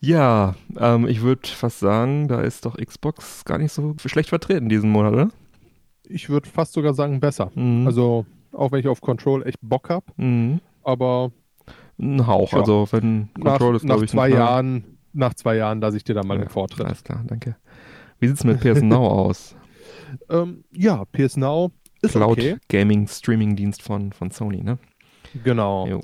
[0.00, 4.68] Ja, ähm, ich würde fast sagen, da ist doch Xbox gar nicht so schlecht vertreten
[4.70, 5.30] diesen Monat, oder?
[6.04, 7.50] Ich würde fast sogar sagen, besser.
[7.54, 7.86] Mhm.
[7.86, 10.60] Also, auch wenn ich auf Control echt Bock habe, Mhm.
[10.82, 11.32] aber
[11.98, 12.60] Ein Hauch, Ja.
[12.60, 15.80] also wenn nach, Control ist, nach glaube ich, zwei ein paar- Jahren, nach zwei Jahren
[15.80, 16.84] lasse ich dir da mal Ja, den Vortritt.
[16.86, 17.56] Alles klar, danke.
[18.20, 19.56] Wie sieht's mit PS Now aus?
[20.30, 22.56] Ähm, ja, PS Now ist Cloud okay.
[22.68, 24.78] Gaming Streaming Dienst von, von Sony, ne?
[25.42, 25.86] Genau.
[25.86, 26.00] Jo.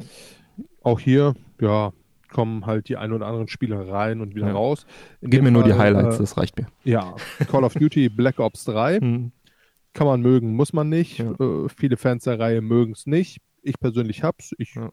[0.82, 1.92] Auch hier, ja,
[2.30, 4.52] kommen halt die ein oder anderen Spiele rein und wieder Ja.
[4.54, 4.84] raus.
[5.20, 6.66] In Gib mir nur die Fall, Highlights, Äh, das reicht mir.
[6.84, 7.14] ja,
[7.50, 9.32] Call of Duty Black Ops 3 Mhm.
[9.94, 11.18] kann man mögen, muss man nicht.
[11.18, 11.30] Ja.
[11.32, 13.38] Äh, viele Fans der Reihe mögen es nicht.
[13.62, 14.52] Ich persönlich hab's.
[14.58, 14.90] Ich Ja.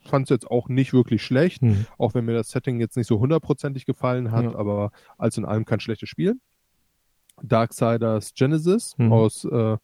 [0.00, 1.86] Fand es jetzt auch nicht wirklich schlecht, Mhm.
[1.96, 4.54] auch wenn mir das Setting jetzt nicht so hundertprozentig gefallen hat, Ja.
[4.54, 6.36] aber als in allem kein schlechtes Spiel.
[7.42, 9.12] Darksiders Genesis Mhm.
[9.12, 9.76] aus, äh,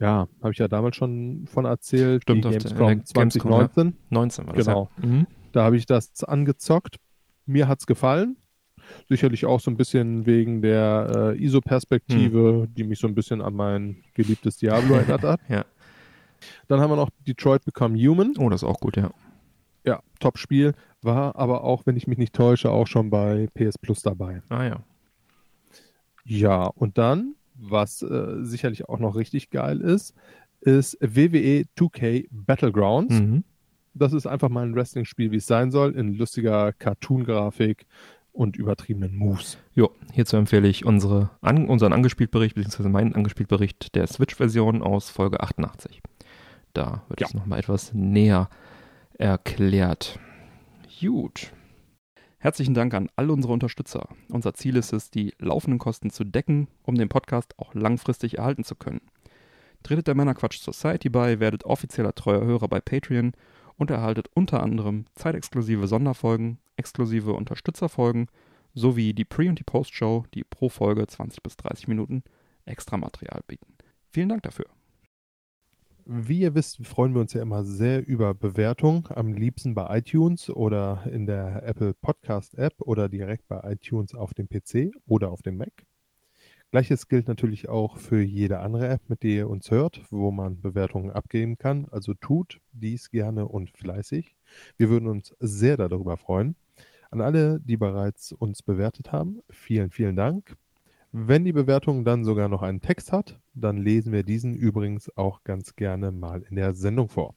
[0.00, 3.96] ja, habe ich ja damals schon von erzählt, Stimmt, die Gamescom in der Gamescom, 2019.
[4.10, 4.66] 19 war das.
[4.66, 4.90] Genau.
[5.02, 5.06] Ja.
[5.08, 5.26] Mhm.
[5.52, 6.96] Da habe ich das angezockt.
[7.46, 8.36] Mir hat's gefallen.
[9.08, 13.54] Sicherlich auch so ein bisschen wegen der äh, ISO-Perspektive, die mich so ein bisschen an
[13.54, 15.40] mein geliebtes Diablo erinnert hat.
[15.48, 15.64] Ja.
[16.68, 18.34] Dann haben wir noch Detroit Become Human.
[18.38, 19.10] Oh, das ist auch gut, ja.
[19.84, 20.74] Ja, Top-Spiel.
[21.02, 24.42] War aber auch, wenn ich mich nicht täusche, auch schon bei PS Plus dabei.
[24.48, 24.80] Ah ja.
[26.24, 30.14] Ja, und dann, was äh, sicherlich auch noch richtig geil ist,
[30.62, 33.14] ist WWE 2K Battlegrounds.
[33.14, 33.44] Mhm.
[33.92, 37.86] Das ist einfach mal ein Wrestling-Spiel, wie es sein soll, in lustiger Cartoon-Grafik
[38.32, 39.58] und übertriebenen Moves.
[39.74, 45.40] Jo, hierzu empfehle ich unsere, an, unseren Angespielt-Bericht, beziehungsweise meinen Angespielt-Bericht der Switch-Version aus Folge
[45.40, 46.02] 88.
[46.74, 47.26] Da wird Ja.
[47.28, 48.48] es nochmal etwas näher
[49.18, 50.18] erklärt.
[51.00, 51.52] Gut.
[52.38, 54.08] Herzlichen Dank an all unsere Unterstützer.
[54.28, 58.64] Unser Ziel ist es, die laufenden Kosten zu decken, um den Podcast auch langfristig erhalten
[58.64, 59.00] zu können.
[59.82, 63.32] Tretet der Männerquatsch Society bei, werdet offizieller treuer Hörer bei Patreon
[63.76, 68.26] und erhaltet unter anderem zeitexklusive Sonderfolgen, exklusive Unterstützerfolgen
[68.74, 72.24] sowie die Pre- und die Post-Show, die pro Folge 20 bis 30 Minuten
[72.66, 73.74] extra Material bieten.
[74.10, 74.66] Vielen Dank dafür.
[76.06, 80.50] Wie ihr wisst, freuen wir uns ja immer sehr über Bewertungen, am liebsten bei iTunes
[80.50, 85.40] oder in der Apple Podcast App oder direkt bei iTunes auf dem PC oder auf
[85.40, 85.72] dem Mac.
[86.70, 90.60] Gleiches gilt natürlich auch für jede andere App, mit der ihr uns hört, wo man
[90.60, 91.86] Bewertungen abgeben kann.
[91.90, 94.36] Also tut dies gerne und fleißig.
[94.76, 96.54] Wir würden uns sehr darüber freuen.
[97.10, 100.54] An alle, die bereits uns bewertet haben, vielen, vielen Dank.
[101.16, 105.44] Wenn die Bewertung dann sogar noch einen Text hat, dann lesen wir diesen übrigens auch
[105.44, 107.36] ganz gerne mal in der Sendung vor.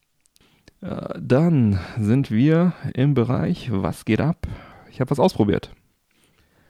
[0.82, 4.48] Äh, dann sind wir im Bereich Was geht ab?
[4.90, 5.76] Ich habe was ausprobiert.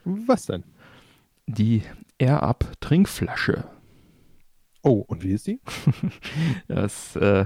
[0.04, 0.66] Was denn?
[1.46, 1.84] Die
[2.18, 3.64] Air Up Trinkflasche.
[4.84, 5.62] Oh, und wie ist die?
[6.68, 7.46] das äh,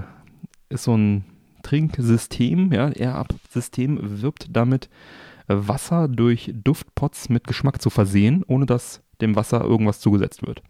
[0.70, 1.24] ist so ein
[1.62, 4.90] Trinksystem, ja, Air Up System wirbt damit
[5.46, 10.62] äh, Wasser durch Duftpots mit Geschmack zu versehen, ohne dass dem Wasser irgendwas zugesetzt wird.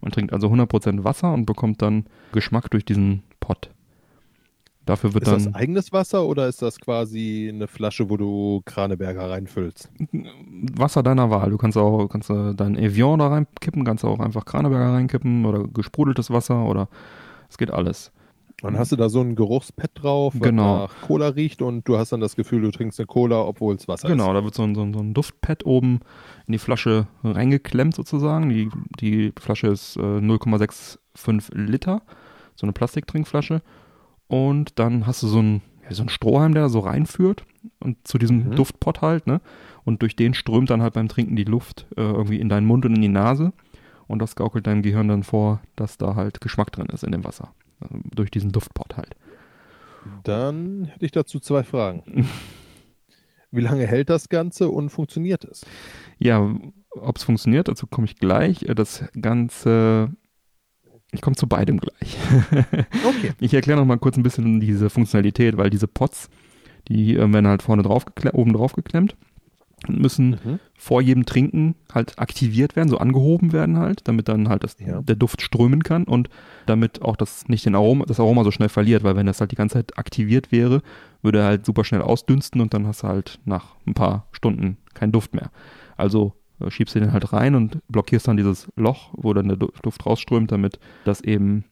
[0.00, 3.70] Man trinkt also 100% Wasser und bekommt dann Geschmack durch diesen Pot.
[4.84, 5.38] Dafür wird ist dann.
[5.38, 9.88] Ist das eigenes Wasser oder ist das quasi eine Flasche, wo du Kraneberger reinfüllst?
[10.76, 11.50] Wasser deiner Wahl.
[11.50, 15.68] Du kannst auch kannst du dein Evian da reinkippen, kannst auch einfach Kraneberger reinkippen oder
[15.68, 16.88] gesprudeltes Wasser oder
[17.48, 18.10] es geht alles.
[18.62, 20.82] Dann hast du da so ein Geruchspad drauf, was genau.
[20.84, 23.88] nach Cola riecht und du hast dann das Gefühl, du trinkst eine Cola, obwohl es
[23.88, 24.28] Wasser genau, ist.
[24.28, 26.00] Genau, da wird so ein, so, ein, so ein Duftpad oben
[26.46, 28.48] in die Flasche reingeklemmt sozusagen.
[28.50, 28.70] Die,
[29.00, 32.02] die Flasche ist äh, 0,65 Liter,
[32.54, 33.62] so eine Plastiktrinkflasche.
[34.28, 37.44] Und dann hast du so ein, ja, so ein Strohhalm, der da so reinführt
[37.80, 38.54] und zu diesem mhm.
[38.54, 39.40] Duftpot halt, ne?
[39.84, 42.86] Und durch den strömt dann halt beim Trinken die Luft äh, irgendwie in deinen Mund
[42.86, 43.52] und in die Nase.
[44.06, 47.24] Und das gaukelt deinem Gehirn dann vor, dass da halt Geschmack drin ist in dem
[47.24, 47.52] Wasser
[48.14, 49.14] durch diesen Duftpot halt.
[50.24, 52.28] Dann hätte ich dazu zwei Fragen.
[53.50, 55.66] Wie lange hält das Ganze und funktioniert es?
[56.18, 56.54] Ja,
[56.90, 58.60] ob es funktioniert, dazu komme ich gleich.
[58.74, 60.10] Das Ganze,
[61.12, 62.16] ich komme zu beidem gleich.
[63.06, 63.32] okay.
[63.40, 66.30] Ich erkläre noch mal kurz ein bisschen diese Funktionalität, weil diese Pots,
[66.88, 69.16] die äh, werden halt vorne drauf oben drauf geklemmt
[69.88, 70.58] und müssen mhm.
[70.76, 75.02] vor jedem Trinken halt aktiviert werden, so angehoben werden halt, damit dann halt das, ja.
[75.02, 76.28] der Duft strömen kann und
[76.66, 79.52] damit auch das nicht den Aroma, das Aroma so schnell verliert, weil wenn das halt
[79.52, 80.82] die ganze Zeit aktiviert wäre,
[81.22, 84.76] würde er halt super schnell ausdünsten und dann hast du halt nach ein paar Stunden
[84.94, 85.50] keinen Duft mehr.
[85.96, 89.56] Also äh, schiebst du den halt rein und blockierst dann dieses Loch, wo dann der
[89.56, 91.64] Duft rausströmt, damit das eben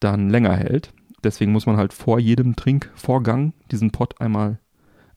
[0.00, 0.92] dann länger hält.
[1.22, 4.58] Deswegen muss man halt vor jedem Trinkvorgang diesen Pot einmal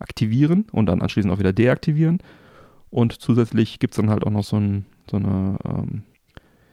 [0.04, 2.20] aktivieren und dann anschließend auch wieder deaktivieren.
[2.90, 6.04] Und zusätzlich gibt es dann halt auch noch so, ein, so, eine, ähm,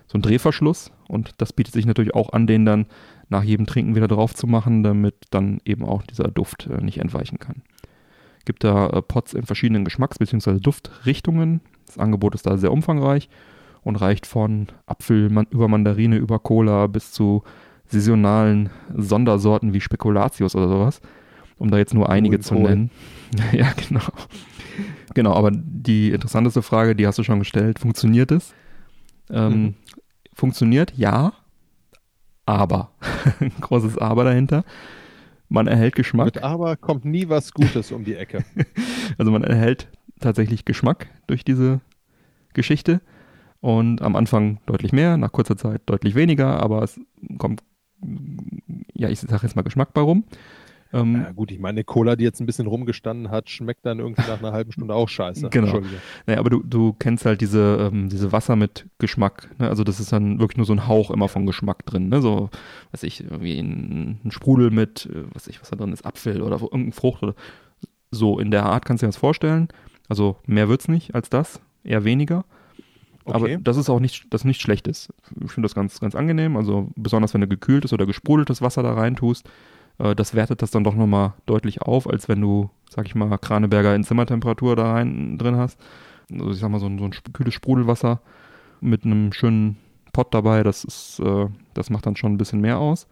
[0.06, 2.86] so einen Drehverschluss und das bietet sich natürlich auch an, den dann
[3.30, 6.98] nach jedem Trinken wieder drauf zu machen, damit dann eben auch dieser Duft äh, nicht
[6.98, 7.62] entweichen kann.
[8.44, 10.58] Gibt da äh, Pots in verschiedenen Geschmacks- bzw.
[10.58, 11.60] Duftrichtungen.
[11.86, 13.30] Das Angebot ist da sehr umfangreich
[13.82, 17.44] und reicht von Apfel man über Mandarine, über Cola bis zu
[17.86, 21.00] saisonalen Sondersorten wie Spekulatius oder sowas
[21.60, 22.90] um da jetzt nur einige zu nennen.
[23.52, 24.00] ja, genau.
[25.14, 28.54] Genau, aber die interessanteste Frage, die hast du schon gestellt, funktioniert es?
[29.30, 29.74] Ähm, mhm.
[30.34, 31.32] Funktioniert, ja,
[32.46, 32.92] aber,
[33.40, 34.64] ein großes Aber dahinter.
[35.48, 36.26] Man erhält Geschmack.
[36.26, 38.44] Mit Aber kommt nie was Gutes um die Ecke.
[39.18, 39.88] also man erhält
[40.20, 41.80] tatsächlich Geschmack durch diese
[42.54, 43.00] Geschichte
[43.60, 46.98] und am Anfang deutlich mehr, nach kurzer Zeit deutlich weniger, aber es
[47.38, 47.62] kommt,
[48.94, 50.24] ja, ich sage jetzt mal Geschmack bei rum.
[50.92, 54.22] Ähm, ja, gut, ich meine, Cola, die jetzt ein bisschen rumgestanden hat, schmeckt dann irgendwie
[54.22, 55.48] nach einer halben Stunde auch scheiße.
[55.50, 55.80] Genau.
[56.26, 59.50] Naja, aber du, du kennst halt diese, ähm, diese Wasser mit Geschmack.
[59.58, 59.68] Ne?
[59.68, 62.08] Also das ist dann wirklich nur so ein Hauch immer von Geschmack drin.
[62.08, 62.20] Ne?
[62.20, 62.50] So,
[62.92, 66.42] weiß ich, irgendwie ein, ein Sprudel mit, äh, was ich, was da drin ist, Apfel
[66.42, 67.34] oder irgendeine Frucht oder
[68.10, 69.68] so in der Art kannst du dir das vorstellen.
[70.08, 72.44] Also mehr wird's nicht als das, eher weniger.
[73.24, 73.36] Okay.
[73.36, 75.10] Aber das ist auch nicht, das nicht schlecht ist.
[75.44, 76.56] Ich finde das ganz, ganz angenehm.
[76.56, 79.48] Also besonders wenn du gekühltes oder gesprudeltes Wasser da rein tust,
[80.00, 83.36] äh, das wertet das dann doch nochmal deutlich auf, als wenn du, sag ich mal,
[83.38, 85.78] Kraneberger in Zimmertemperatur da rein drin hast.
[86.32, 88.20] Also ich sag mal, so ein, so ein kühles Sprudelwasser
[88.80, 89.76] mit einem schönen
[90.12, 93.06] Pot dabei, das ist, äh, das macht dann schon ein bisschen mehr aus.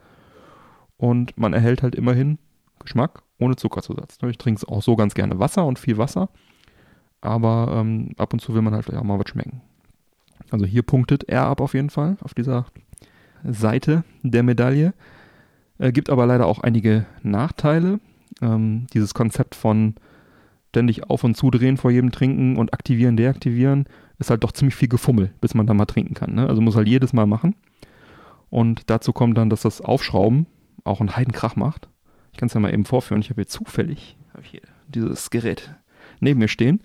[0.97, 2.39] Und man erhält halt immerhin
[2.81, 4.19] Geschmack ohne Zuckerzusatz.
[4.29, 6.29] Ich trinke auch so ganz gerne Wasser und viel Wasser.
[7.21, 9.63] Aber ähm, ab und zu will man halt auch mal was schmecken.
[10.51, 12.67] Also hier punktet er ab auf jeden Fall auf dieser
[13.45, 14.95] Seite der Medaille.
[15.79, 18.01] Äh, gibt aber leider auch einige Nachteile.
[18.41, 19.95] Ähm, dieses Konzept von
[20.71, 23.87] ständig auf und zudrehen vor jedem Trinken und aktivieren, deaktivieren,
[24.19, 26.35] ist halt doch ziemlich viel Gefummel, bis man dann mal trinken kann.
[26.35, 26.47] Ne?
[26.47, 27.57] Also muss halt jedes Mal machen.
[28.51, 30.47] Und dazu kommt dann, dass das Aufschrauben
[30.85, 31.89] auch einen Heidenkrach macht.
[32.33, 33.21] Ich kann es ja mal eben vorführen.
[33.21, 35.75] Ich habe hier zufällig hab hier dieses Gerät
[36.21, 36.81] neben mir stehen.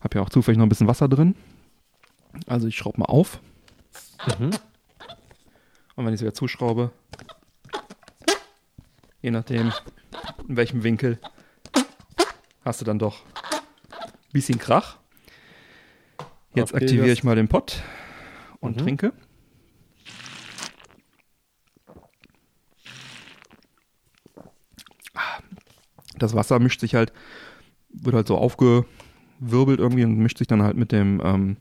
[0.00, 1.34] Habe ja auch zufällig noch ein bisschen Wasser drin.
[2.46, 3.40] Also ich schraube mal auf.
[4.38, 4.50] Mhm.
[5.96, 6.92] Und wenn ich es wieder zuschraube,
[9.22, 9.72] je nachdem,
[10.48, 11.18] in welchem Winkel,
[12.64, 13.24] hast du dann doch
[14.02, 14.98] ein bisschen Krach.
[16.54, 17.82] Jetzt okay, aktiviere ich mal den Pott
[18.60, 18.80] und mhm.
[18.80, 19.12] trinke.
[26.18, 27.12] Das Wasser mischt sich halt,
[27.90, 31.56] wird halt so aufgewirbelt irgendwie und mischt sich dann halt mit dem, ähm,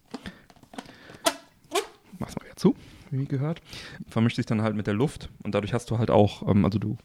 [2.17, 2.75] mach's mal wieder zu,
[3.11, 3.61] wie gehört,
[4.07, 6.79] vermischt sich dann halt mit der Luft und dadurch hast du halt auch, ähm, also
[6.79, 6.97] du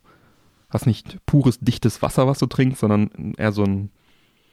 [0.73, 3.91] hast nicht pures, dichtes Wasser, was du trinkst, sondern eher so ein,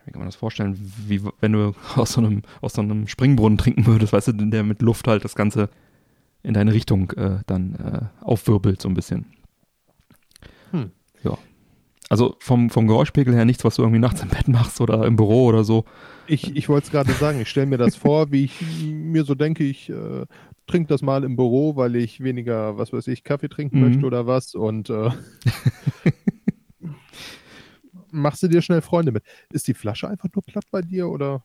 [0.06, 0.78] wie kann man das vorstellen,
[1.08, 4.64] wie wenn du aus so einem, aus so einem Springbrunnen trinken würdest, weißt du, der
[4.64, 5.70] mit Luft halt das Ganze
[6.44, 9.26] in deine Richtung äh, dann äh, aufwirbelt, so ein bisschen.
[10.72, 10.92] Hm.
[11.24, 11.38] Ja.
[12.10, 15.16] Also vom, vom Geräuschpegel her nichts, was du irgendwie nachts im Bett machst oder im
[15.16, 15.86] Büro oder so.
[16.28, 19.36] Ich, ich wollte es gerade sagen, ich stelle mir das vor, wie ich mir so
[19.36, 20.26] denke, ich äh,
[20.70, 23.88] trinke das mal im Büro, weil ich weniger, was weiß ich, Kaffee trinken mhm.
[23.88, 25.10] möchte oder was und äh,
[28.12, 29.24] machst du dir schnell Freunde mit.
[29.52, 31.44] Ist die Flasche einfach nur platt bei dir oder?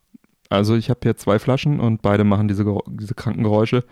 [0.51, 3.85] Also ich habe hier zwei Flaschen und beide machen diese, diese kranken Geräusche.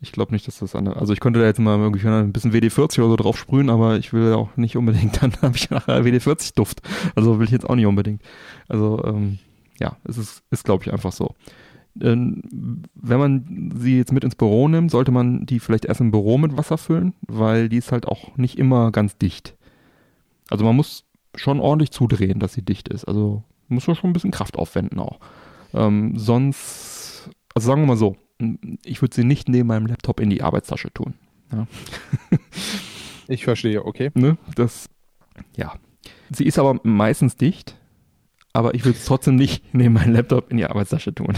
[0.00, 0.96] Ich glaube nicht, dass das eine.
[0.96, 3.96] Also ich könnte da jetzt mal irgendwie ein bisschen WD-40 oder so drauf sprühen, aber
[3.96, 6.82] ich will auch nicht unbedingt, dann habe ich nachher WD-40-Duft.
[7.14, 8.22] Also will ich jetzt auch nicht unbedingt.
[8.68, 9.38] Also ähm,
[9.80, 11.34] ja, es ist, ist glaube ich, einfach so.
[12.00, 16.10] Ähm, wenn man sie jetzt mit ins Büro nimmt, sollte man die vielleicht erst im
[16.10, 19.54] Büro mit Wasser füllen, weil die ist halt auch nicht immer ganz dicht.
[20.50, 21.04] Also man muss
[21.34, 23.04] schon ordentlich zudrehen, dass sie dicht ist.
[23.04, 25.20] Also muss man schon ein bisschen Kraft aufwenden auch.
[25.72, 28.16] Ähm, sonst, also sagen wir mal so,
[28.84, 31.14] ich würde sie nicht neben meinem Laptop in die Arbeitstasche tun.
[31.52, 31.66] Ja.
[33.28, 34.10] ich verstehe, okay.
[34.14, 34.88] Ne, das,
[35.56, 35.74] ja.
[36.30, 37.76] Sie ist aber meistens dicht,
[38.54, 41.34] aber ich würde es trotzdem nicht neben meinem Laptop in die Arbeitstasche tun.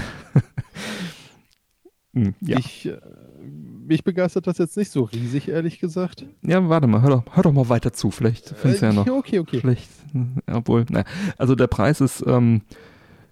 [2.14, 2.58] hm, ja.
[2.58, 3.00] Ich, äh,
[3.86, 6.24] mich begeistert das jetzt nicht so riesig, ehrlich gesagt.
[6.42, 8.10] Ja, warte mal, hör doch, hör doch mal weiter zu.
[8.10, 9.06] Vielleicht findest du äh, ja noch.
[9.08, 9.60] Okay, okay.
[9.60, 9.88] Vielleicht,
[10.52, 11.06] obwohl, naja.
[11.38, 12.62] Also der Preis ist, ähm,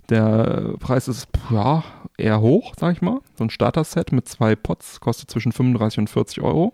[0.08, 1.84] der Preis ist, ja,
[2.16, 3.20] eher hoch, sag ich mal.
[3.36, 6.72] So ein Starter-Set mit zwei Pots kostet zwischen 35 und 40 Euro.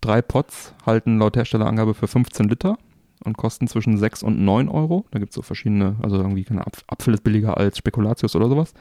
[0.00, 2.78] Drei Pots halten laut Herstellerangabe für 15 Liter
[3.24, 5.06] und kosten zwischen 6 und 9 Euro.
[5.10, 8.74] Da gibt es so verschiedene, also irgendwie, keine Apfel ist billiger als Spekulatius oder sowas.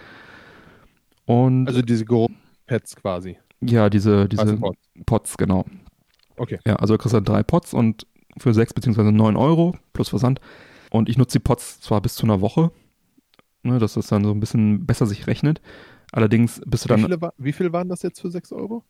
[1.26, 2.06] Und also diese
[2.68, 3.38] Pads quasi.
[3.62, 4.80] Ja, diese, diese Pots.
[5.06, 5.66] Pots, genau.
[6.38, 6.60] Okay.
[6.66, 9.12] Ja, also du kriegst halt drei Pots und für 6 bzw.
[9.12, 10.40] 9 Euro plus Versand.
[10.90, 12.72] Und ich nutze die Pots zwar bis zu einer Woche,
[13.64, 15.62] ne, dass das dann so ein bisschen besser sich rechnet.
[16.12, 17.00] Allerdings bist du dann.
[17.00, 18.84] Wie viele, wie viel waren das jetzt für 6 Euro?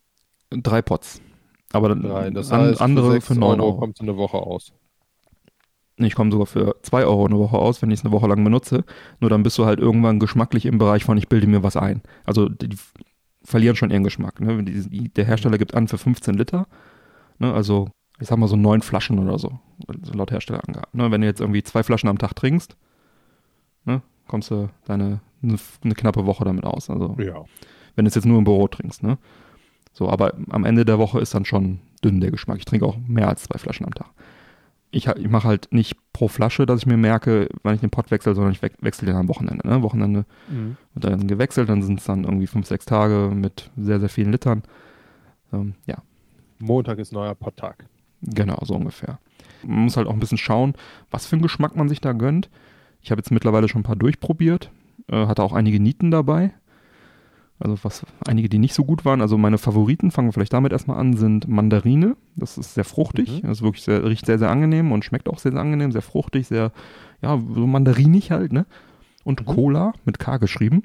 [0.50, 1.20] Drei Pots.
[1.72, 3.70] Aber dann Drei, das heißt, andere für, für 9 Euro.
[3.70, 4.72] Euro kommt eine Woche aus.
[5.96, 8.42] Ich komme sogar für 2 Euro eine Woche aus, wenn ich es eine Woche lang
[8.42, 8.84] benutze.
[9.20, 12.02] Nur dann bist du halt irgendwann geschmacklich im Bereich von, ich bilde mir was ein.
[12.24, 12.70] Also die,
[13.44, 14.40] verlieren schon ihren Geschmack.
[14.40, 14.64] Ne?
[14.64, 16.66] Der Hersteller gibt an für 15 Liter,
[17.38, 17.52] ne?
[17.52, 17.88] also
[18.20, 19.58] ich sag mal so neun Flaschen oder so,
[20.12, 20.90] laut Herstellerangaben.
[20.92, 21.10] Ne?
[21.10, 22.76] Wenn du jetzt irgendwie zwei Flaschen am Tag trinkst,
[23.84, 24.02] ne?
[24.28, 26.88] kommst du deine eine, eine, knappe Woche damit aus.
[26.88, 27.44] Also ja.
[27.96, 29.18] wenn du es jetzt nur im Büro trinkst, ne?
[29.92, 32.58] So, aber am Ende der Woche ist dann schon dünn der Geschmack.
[32.58, 34.08] Ich trinke auch mehr als zwei Flaschen am Tag
[34.92, 38.10] ich, ich mache halt nicht pro Flasche, dass ich mir merke, wann ich den Pott
[38.10, 39.66] wechsle, sondern ich we wechsle den am Wochenende.
[39.66, 39.82] Ne?
[39.82, 40.76] Wochenende mhm.
[40.94, 44.30] wird dann gewechselt, dann sind es dann irgendwie fünf, sechs Tage mit sehr, sehr vielen
[44.30, 44.62] Litern.
[45.52, 45.96] Ähm, ja.
[46.58, 47.86] Montag ist neuer Potttag.
[48.20, 49.18] Genau, so ungefähr.
[49.64, 50.74] Man muss halt auch ein bisschen schauen,
[51.10, 52.50] was für einen Geschmack man sich da gönnt.
[53.00, 54.70] Ich habe jetzt mittlerweile schon ein paar durchprobiert,
[55.08, 56.52] äh, hatte auch einige Nieten dabei.
[57.62, 59.20] Also was einige, die nicht so gut waren.
[59.20, 62.16] Also meine Favoriten, fangen wir vielleicht damit erstmal an, sind Mandarine.
[62.34, 63.42] Das ist sehr fruchtig.
[63.42, 63.46] Mhm.
[63.46, 66.02] Das ist wirklich sehr, riecht sehr, sehr angenehm und schmeckt auch sehr, sehr angenehm, sehr
[66.02, 66.72] fruchtig, sehr,
[67.22, 68.66] ja, so mandarinig halt, ne?
[69.22, 69.46] Und mhm.
[69.46, 70.82] Cola mit K geschrieben.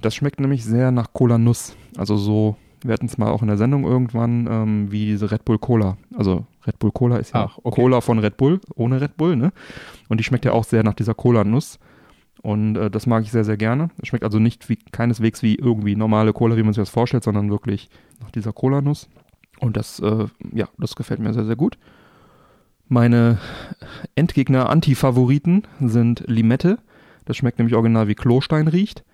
[0.00, 1.76] Das schmeckt nämlich sehr nach Cola-Nuss.
[1.98, 5.44] Also so, wir hatten es mal auch in der Sendung irgendwann, ähm, wie diese Red
[5.44, 5.98] Bull Cola.
[6.16, 7.82] Also Red Bull Cola ist ja Ach, okay.
[7.82, 9.52] Cola von Red Bull, ohne Red Bull, ne?
[10.08, 11.78] Und die schmeckt ja auch sehr nach dieser Cola-Nuss.
[12.44, 13.88] Und äh, das mag ich sehr, sehr gerne.
[14.02, 17.24] Es schmeckt also nicht wie, keineswegs wie irgendwie normale Cola, wie man sich das vorstellt,
[17.24, 17.88] sondern wirklich
[18.20, 19.08] nach dieser Cola-Nuss.
[19.60, 21.78] Und das, äh, ja, das gefällt mir sehr, sehr gut.
[22.86, 23.38] Meine
[24.14, 26.80] Endgegner, Anti-Favoriten sind Limette.
[27.24, 29.04] Das schmeckt nämlich original wie Klostein riecht.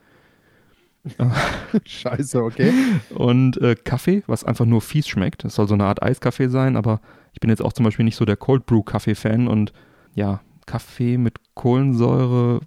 [1.85, 2.73] Scheiße, okay.
[3.11, 5.45] Und äh, Kaffee, was einfach nur fies schmeckt.
[5.45, 7.01] Das soll so eine Art Eiskaffee sein, aber
[7.33, 9.73] ich bin jetzt auch zum Beispiel nicht so der Cold Brew Kaffee-Fan und
[10.17, 12.63] ja, Kaffee mit Kohlensäure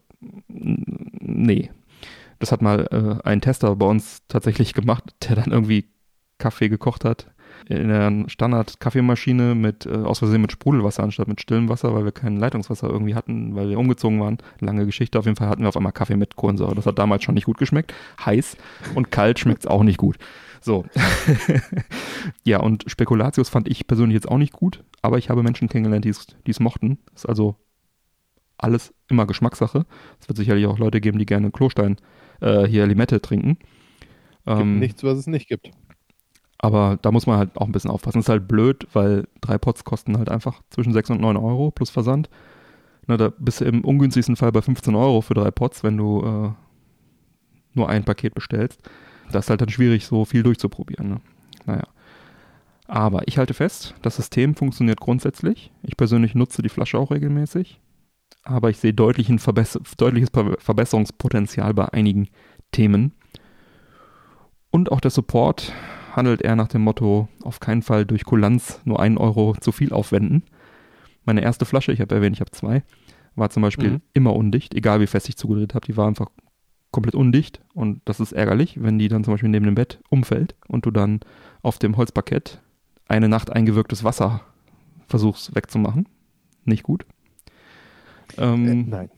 [0.48, 1.72] nee.
[2.40, 5.86] Das hat mal äh, ein Tester bei uns tatsächlich gemacht, der dann irgendwie
[6.38, 7.34] Kaffee gekocht hat
[7.68, 12.12] in der Standard-Kaffeemaschine mit, äh, aus Versehen mit Sprudelwasser anstatt mit stillem Wasser, weil wir
[12.12, 14.38] kein Leitungswasser irgendwie hatten, weil wir umgezogen waren.
[14.60, 15.18] Lange Geschichte.
[15.20, 16.76] Auf jeden Fall hatten wir auf einmal Kaffee mit Kohlensäure.
[16.76, 17.94] Das hat damals schon nicht gut geschmeckt.
[18.24, 18.58] Heiß
[18.96, 20.18] und kalt schmeckt es auch nicht gut.
[20.62, 20.86] So.
[22.44, 26.06] ja, und Spekulatius fand ich persönlich jetzt auch nicht gut, aber ich habe Menschen kennengelernt,
[26.06, 27.00] die es mochten.
[27.16, 27.56] Ist also
[28.58, 29.86] alles immer Geschmackssache.
[30.20, 31.98] Es wird sicherlich auch Leute geben, die gerne Klostein,
[32.42, 33.58] äh, hier Limette trinken.
[34.46, 35.72] Ähm, nichts, was es nicht gibt.
[36.58, 38.20] Aber da muss man halt auch ein bisschen aufpassen.
[38.20, 41.90] Ist halt blöd, weil drei Pots kosten halt einfach zwischen 6 und 9 Euro plus
[41.90, 42.30] Versand.
[43.06, 46.22] Na, da bist du im ungünstigsten Fall bei 15 Euro für drei Pots, wenn du
[46.24, 46.52] äh,
[47.74, 48.82] nur ein Paket bestellst.
[49.32, 51.10] Das ist halt dann schwierig, so viel durchzuprobieren.
[51.10, 51.22] Ne?
[51.66, 51.84] Naja.
[52.88, 55.72] Aber ich halte fest, das System funktioniert grundsätzlich.
[55.82, 57.82] Ich persönlich nutze die Flasche auch regelmäßig.
[58.44, 60.30] Aber ich sehe deutlichen Verbess deutliches
[60.60, 62.28] Verbesserungspotenzial bei einigen
[62.72, 63.14] Themen.
[64.70, 65.72] Und auch der Support
[66.16, 69.94] handelt eher nach dem Motto, auf keinen Fall durch Kulanz nur einen Euro zu viel
[69.94, 70.44] aufwenden.
[71.26, 72.84] Meine erste Flasche, ich habe erwähnt, ich habe zwei,
[73.36, 74.02] war zum Beispiel mhm.
[74.14, 76.28] immer undicht, egal wie fest ich zugedreht habe, die war einfach
[76.92, 80.56] komplett undicht und das ist ärgerlich, wenn die dann zum Beispiel neben dem Bett umfällt
[80.68, 81.22] und du dann
[81.62, 82.62] auf dem Holzparkett
[83.08, 84.42] eine Nacht eingewirktes Wasser
[85.08, 86.08] versuchst wegzumachen.
[86.66, 87.06] Nicht gut.
[88.38, 89.10] Ähm, äh, nein.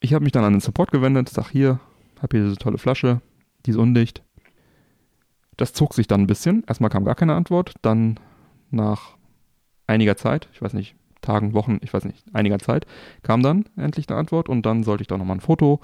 [0.00, 1.80] Ich habe mich dann an den Support gewendet, sag hier,
[2.20, 3.20] habe hier diese tolle Flasche,
[3.64, 4.22] die ist undicht.
[5.56, 6.64] Das zog sich dann ein bisschen.
[6.66, 7.74] Erstmal kam gar keine Antwort.
[7.82, 8.20] Dann
[8.70, 9.16] nach
[9.86, 12.86] einiger Zeit, ich weiß nicht, Tagen, Wochen, ich weiß nicht, einiger Zeit,
[13.22, 15.80] kam dann endlich eine Antwort und dann sollte ich da nochmal ein Foto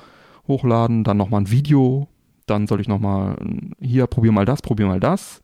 [0.47, 2.09] hochladen, dann nochmal ein Video,
[2.47, 3.37] dann sollte ich nochmal,
[3.81, 5.43] hier, probier mal das, probier mal das.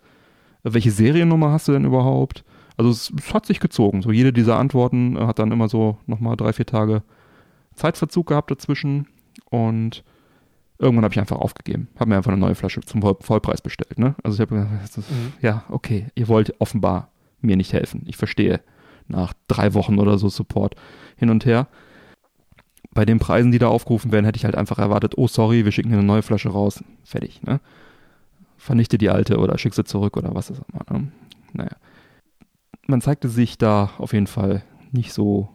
[0.63, 2.45] Welche Seriennummer hast du denn überhaupt?
[2.77, 4.03] Also es, es hat sich gezogen.
[4.03, 7.03] So jede dieser Antworten äh, hat dann immer so nochmal drei, vier Tage
[7.79, 9.07] Zeitverzug gehabt dazwischen
[9.51, 10.05] und
[10.79, 11.89] irgendwann habe ich einfach aufgegeben.
[11.99, 13.99] Habe mir einfach eine neue Flasche zum Vollpreis bestellt.
[13.99, 14.15] Ne?
[14.23, 15.33] Also ich habe gedacht, mhm.
[15.41, 17.11] ja, okay, ihr wollt offenbar
[17.41, 18.03] mir nicht helfen.
[18.07, 18.61] Ich verstehe.
[19.07, 20.75] Nach drei Wochen oder so Support
[21.17, 21.67] hin und her
[22.99, 25.73] bei den Preisen, die da aufgerufen werden, hätte ich halt einfach erwartet, oh sorry, wir
[25.73, 26.83] schicken eine neue Flasche raus.
[27.05, 27.61] Fertig, ne?
[28.57, 30.99] Vernichte die alte oder schick sie zurück oder was ist immer.
[30.99, 31.13] Ne?
[31.53, 31.77] Naja.
[32.89, 35.49] Man zeigte sich da auf jeden Fall nicht so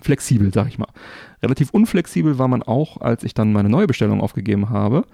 [0.00, 0.88] flexibel, sag ich mal.
[1.42, 5.04] Relativ unflexibel war man auch, als ich dann meine neue Bestellung aufgegeben habe.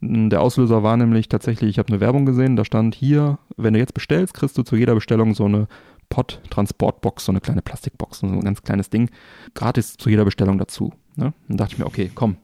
[0.00, 3.78] Der Auslöser war nämlich tatsächlich, ich habe eine Werbung gesehen, da stand hier, wenn du
[3.78, 5.66] jetzt bestellst, kriegst du zu jeder Bestellung so eine
[6.10, 9.10] Pod-Transportbox, so eine kleine Plastikbox, so ein ganz kleines Ding,
[9.54, 10.92] gratis zu jeder Bestellung dazu.
[11.16, 11.32] Ne?
[11.48, 12.36] Dann dachte ich mir, okay, komm,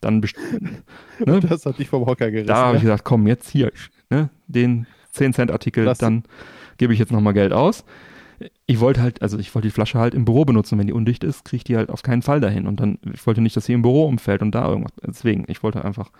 [0.00, 0.20] dann
[1.24, 1.40] ne?
[1.40, 2.48] Das hat dich vom Hocker gerissen.
[2.48, 3.70] Da habe ich gesagt, komm, jetzt hier,
[4.10, 4.30] ne?
[4.48, 6.24] den 10-Cent-Artikel, dann
[6.78, 7.84] gebe ich jetzt nochmal Geld aus.
[8.66, 10.78] Ich wollte halt, also ich wollte die Flasche halt im Büro benutzen.
[10.78, 12.66] Wenn die undicht ist, kriege ich die halt auf keinen Fall dahin.
[12.66, 14.92] Und dann, ich wollte nicht, dass sie im Büro umfällt und da irgendwas.
[15.06, 16.10] Deswegen, ich wollte einfach,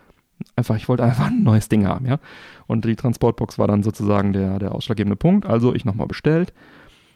[0.57, 2.19] einfach, ich wollte einfach ein neues Ding haben, ja.
[2.67, 5.47] Und die Transportbox war dann sozusagen der, der ausschlaggebende Punkt.
[5.47, 6.53] Also ich nochmal bestellt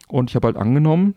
[0.09, 1.15] und ich habe halt angenommen,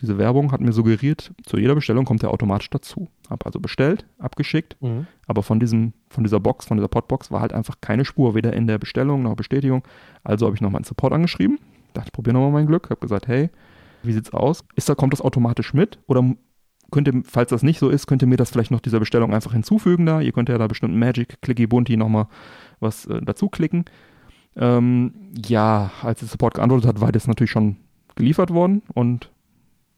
[0.00, 3.08] diese Werbung hat mir suggeriert, zu jeder Bestellung kommt der automatisch dazu.
[3.30, 5.06] Habe also bestellt, abgeschickt, mhm.
[5.26, 8.52] aber von diesem, von dieser Box, von dieser Podbox war halt einfach keine Spur, weder
[8.52, 9.84] in der Bestellung noch Bestätigung.
[10.24, 11.58] Also habe ich nochmal einen Support angeschrieben,
[11.94, 13.50] dachte, ich probiere nochmal mein Glück, habe gesagt, hey,
[14.02, 14.64] wie sieht's aus?
[14.76, 15.98] Ist da, kommt das automatisch mit?
[16.06, 16.34] Oder
[16.90, 19.52] könnt falls das nicht so ist, könnt ihr mir das vielleicht noch dieser Bestellung einfach
[19.52, 20.20] hinzufügen da.
[20.20, 22.28] Ihr könnt ja da bestimmt Magic, Clicky, Bunty nochmal
[22.80, 23.86] was äh, dazu klicken.
[24.56, 27.76] Ähm, ja, als der Support geantwortet hat, war das natürlich schon
[28.14, 29.30] geliefert worden und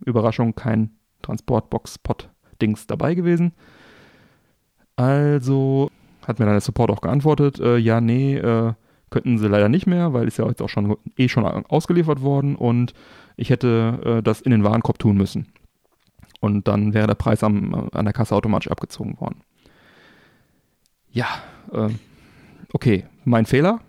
[0.04, 0.90] Überraschung, kein
[1.22, 3.52] Transportbox-Pod-Dings dabei gewesen.
[4.96, 5.90] Also
[6.26, 8.72] hat mir dann der Support auch geantwortet, äh, ja, nee, äh,
[9.16, 12.56] könnten sie leider nicht mehr, weil ist ja jetzt auch schon eh schon ausgeliefert worden
[12.56, 12.92] und
[13.36, 15.46] ich hätte äh, das in den Warenkorb tun müssen.
[16.40, 19.40] Und dann wäre der Preis am, an der Kasse automatisch abgezogen worden.
[21.10, 21.26] Ja,
[21.72, 21.88] äh,
[22.72, 23.80] okay, mein Fehler.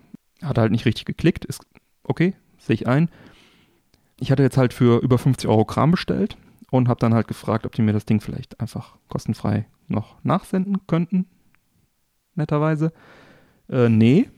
[0.42, 1.66] Hat halt nicht richtig geklickt, ist
[2.04, 3.10] okay, sehe ich ein
[4.20, 6.36] ich hatte jetzt halt für über 50 Euro Kram bestellt
[6.70, 10.86] und habe dann halt gefragt, ob die mir das Ding vielleicht einfach kostenfrei noch nachsenden
[10.86, 11.26] könnten.
[12.34, 12.92] Netterweise.
[13.68, 14.28] Äh, nee.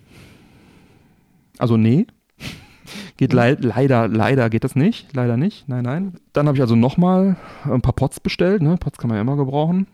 [1.61, 2.06] Also nee.
[3.16, 5.14] Geht le leider, leider geht das nicht.
[5.14, 5.68] Leider nicht.
[5.68, 6.14] Nein, nein.
[6.32, 8.62] Dann habe ich also nochmal ein paar Pots bestellt.
[8.62, 8.76] Ne?
[8.78, 9.86] Pots kann man ja immer gebrauchen.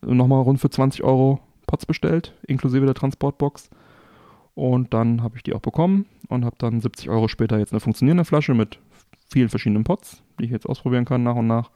[0.00, 3.68] Nochmal rund für 20 Euro Pots bestellt, inklusive der Transportbox.
[4.54, 7.80] Und dann habe ich die auch bekommen und habe dann 70 Euro später jetzt eine
[7.80, 8.78] funktionierende Flasche mit
[9.30, 11.70] vielen verschiedenen Pots, die ich jetzt ausprobieren kann nach und nach.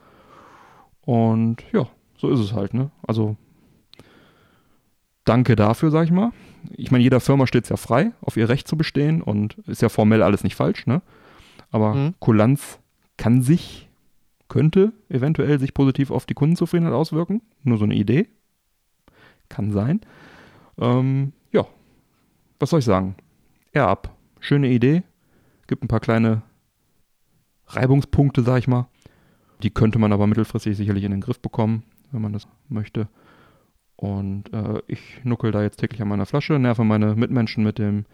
[1.02, 1.86] Und ja,
[2.16, 2.90] so ist es halt, ne?
[3.06, 3.36] Also
[5.24, 6.32] danke dafür, sag ich mal.
[6.70, 9.82] Ich meine, jeder Firma steht es ja frei, auf ihr Recht zu bestehen und ist
[9.82, 11.02] ja formell alles nicht falsch, ne?
[11.70, 12.14] Aber mhm.
[12.20, 12.78] Kulanz
[13.16, 13.88] kann sich,
[14.48, 17.42] könnte eventuell sich positiv auf die Kundenzufriedenheit auswirken.
[17.62, 18.28] Nur so eine Idee.
[19.48, 20.00] Kann sein.
[20.78, 21.66] Ähm, ja,
[22.58, 23.16] was soll ich sagen?
[23.72, 24.14] Er ab.
[24.40, 25.02] Schöne Idee.
[25.66, 26.42] Gibt ein paar kleine
[27.66, 28.86] Reibungspunkte, sag ich mal.
[29.62, 33.08] Die könnte man aber mittelfristig sicherlich in den Griff bekommen, wenn man das möchte.
[33.96, 38.04] Und äh, ich nuckel da jetzt täglich an meiner Flasche, nerve meine Mitmenschen mit dem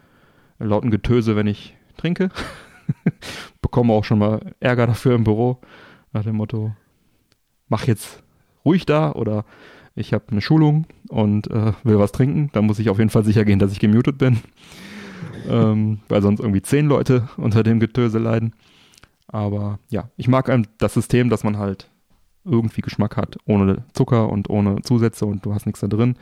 [0.59, 2.31] lauten Getöse, wenn ich trinke.
[3.63, 5.59] Bekomme auch schon mal Ärger dafür im Büro,
[6.13, 6.75] nach dem Motto,
[7.69, 8.23] mach jetzt
[8.65, 9.45] ruhig da oder
[9.95, 12.51] ich habe eine Schulung und äh, will was trinken.
[12.53, 14.41] Da muss ich auf jeden Fall sicher gehen, dass ich gemutet bin.
[15.49, 18.55] ähm, weil sonst irgendwie zehn Leute unter dem Getöse leiden.
[19.27, 21.90] Aber ja, ich mag das System, dass man halt
[22.45, 26.17] irgendwie Geschmack hat, ohne Zucker und ohne Zusätze und du hast nichts da drin.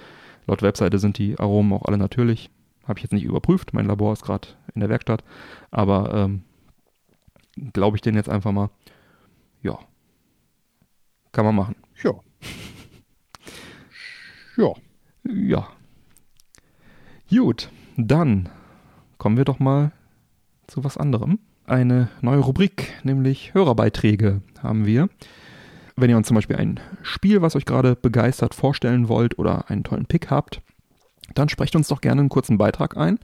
[0.47, 2.51] Laut Webseite sind die Aromen auch alle natürlich.
[2.87, 5.23] Habe ich jetzt nicht überprüft, mein Labor ist gerade in der Werkstatt,
[5.71, 6.43] aber ähm,
[7.73, 8.71] glaube ich den jetzt einfach mal.
[9.63, 9.79] Ja,
[11.33, 11.77] kann man machen.
[12.03, 12.13] Ja.
[14.57, 14.73] ja.
[15.25, 15.69] Ja.
[17.31, 18.49] Gut, dann
[19.19, 19.93] kommen wir doch mal
[20.67, 21.39] zu was anderem.
[21.67, 25.11] Eine neue Rubrik, nämlich Hörerbeiträge haben wir.
[26.01, 29.85] Wenn ihr uns zum Beispiel ein Spiel, was euch gerade begeistert, vorstellen wollt oder einen
[29.85, 30.63] tollen Pick habt,
[31.35, 33.19] dann sprecht uns doch gerne einen kurzen Beitrag ein.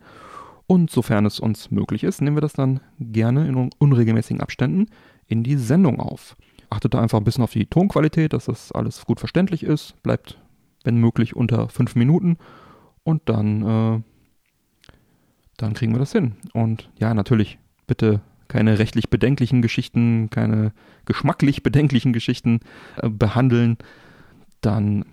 [0.67, 4.87] Und sofern es uns möglich ist, nehmen wir das dann gerne in unregelmäßigen Abständen
[5.27, 6.37] in die Sendung auf.
[6.71, 10.03] Achtet da einfach ein bisschen auf die Tonqualität, dass das alles gut verständlich ist.
[10.03, 10.39] Bleibt,
[10.83, 12.39] wenn möglich, unter fünf Minuten.
[13.05, 14.03] Und dann äh,
[15.57, 16.37] dann kriegen wir das hin.
[16.53, 18.21] Und ja, natürlich, bitte
[18.55, 20.73] keine rechtlich bedenklichen Geschichten, keine
[21.07, 22.61] geschmacklich bedenklichen Geschichten
[23.03, 23.79] äh, behandeln.
[24.61, 25.05] Dann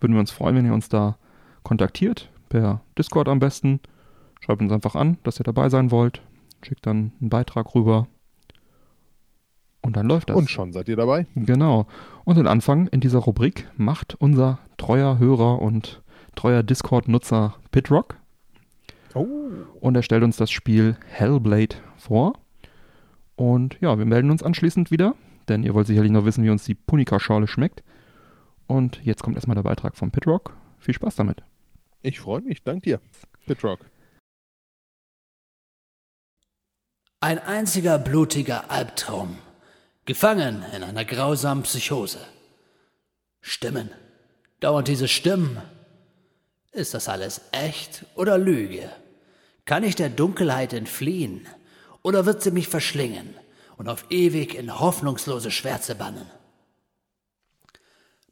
[0.00, 1.16] würden wir uns freuen, wenn ihr uns da
[1.62, 3.78] kontaktiert, per Discord am besten.
[4.40, 6.22] Schreibt uns einfach an, dass ihr dabei sein wollt.
[6.66, 8.08] Schickt dann einen Beitrag rüber.
[9.80, 10.36] Und dann läuft das.
[10.36, 11.28] Und schon seid ihr dabei.
[11.36, 11.86] Genau.
[12.24, 16.02] Und den Anfang in dieser Rubrik macht unser treuer Hörer und
[16.34, 18.16] treuer Discord-Nutzer Pitrock.
[19.14, 19.24] Oh.
[19.78, 22.32] Und er stellt uns das Spiel Hellblade vor.
[23.38, 25.14] Und ja, wir melden uns anschließend wieder,
[25.48, 27.84] denn ihr wollt sicherlich noch wissen, wie uns die Punika-Schale schmeckt.
[28.66, 30.56] Und jetzt kommt erstmal der Beitrag von Pitrock.
[30.80, 31.44] Viel Spaß damit.
[32.02, 33.00] Ich freue mich, dank dir,
[33.46, 33.78] Pitrock.
[37.20, 39.38] Ein einziger blutiger Albtraum,
[40.04, 42.18] gefangen in einer grausamen Psychose.
[43.40, 43.90] Stimmen,
[44.58, 45.62] dauernd diese Stimmen,
[46.72, 48.90] ist das alles echt oder Lüge?
[49.64, 51.46] Kann ich der Dunkelheit entfliehen?
[52.02, 53.34] Oder wird sie mich verschlingen
[53.76, 56.30] und auf ewig in hoffnungslose Schwärze bannen?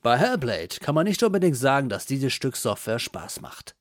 [0.02, 3.74] Bei Hellblade kann man nicht unbedingt sagen, dass dieses Stück Software Spaß macht.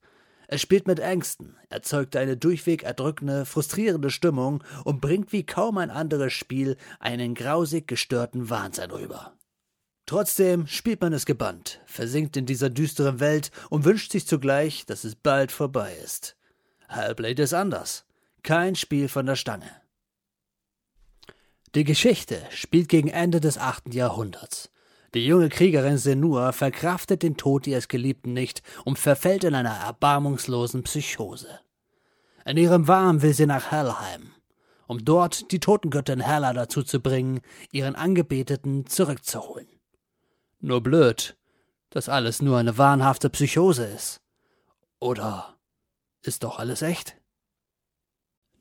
[0.48, 5.90] Es spielt mit Ängsten, erzeugt eine durchweg erdrückende, frustrierende Stimmung und bringt wie kaum ein
[5.90, 9.36] anderes Spiel einen grausig gestörten Wahnsinn rüber.
[10.06, 15.02] Trotzdem spielt man es gebannt, versinkt in dieser düsteren Welt und wünscht sich zugleich, dass
[15.02, 16.36] es bald vorbei ist.
[16.88, 18.05] Hellblade ist anders.
[18.46, 19.68] Kein Spiel von der Stange.
[21.74, 23.92] Die Geschichte spielt gegen Ende des 8.
[23.92, 24.70] Jahrhunderts.
[25.14, 30.84] Die junge Kriegerin Senua verkraftet den Tod ihres Geliebten nicht und verfällt in einer erbarmungslosen
[30.84, 31.58] Psychose.
[32.44, 34.30] In ihrem Wahn will sie nach Helheim,
[34.86, 37.40] um dort die Totengöttin Hela dazu zu bringen,
[37.72, 39.66] ihren Angebeteten zurückzuholen.
[40.60, 41.36] Nur blöd,
[41.90, 44.20] dass alles nur eine wahnhafte Psychose ist.
[45.00, 45.56] Oder
[46.22, 47.16] ist doch alles echt?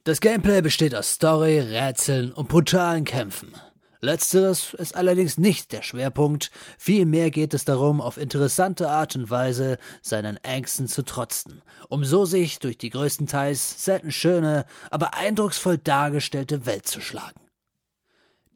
[0.06, 3.56] Das Gameplay besteht aus Story, Rätseln und brutalen Kämpfen.
[4.02, 9.80] Letzteres ist allerdings nicht der Schwerpunkt, vielmehr geht es darum, auf interessante Art und Weise
[10.04, 16.68] seinen Ängsten zu trotzen, um so sich durch die größtenteils selten schöne, aber eindrucksvoll dargestellte
[16.68, 17.42] Welt zu schlagen.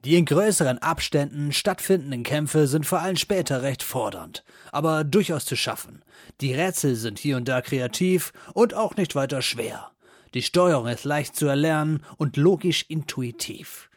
[0.05, 5.55] Die in größeren Abständen stattfindenden Kämpfe sind vor allem später recht fordernd, aber durchaus zu
[5.55, 6.03] schaffen.
[6.41, 9.89] Die Rätsel sind hier und da kreativ und auch nicht weiter schwer.
[10.33, 13.89] Die Steuerung ist leicht zu erlernen und logisch intuitiv.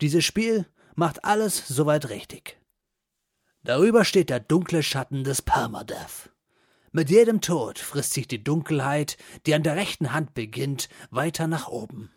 [0.00, 2.58] Dieses Spiel macht alles soweit richtig.
[3.62, 6.30] Darüber steht der dunkle Schatten des Permadeath.
[6.92, 9.16] Mit jedem Tod frisst sich die Dunkelheit,
[9.46, 12.10] die an der rechten Hand beginnt, weiter nach oben.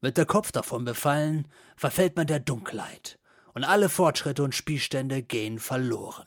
[0.00, 3.18] Wird der Kopf davon befallen, verfällt man der Dunkelheit,
[3.54, 6.26] und alle Fortschritte und Spielstände gehen verloren.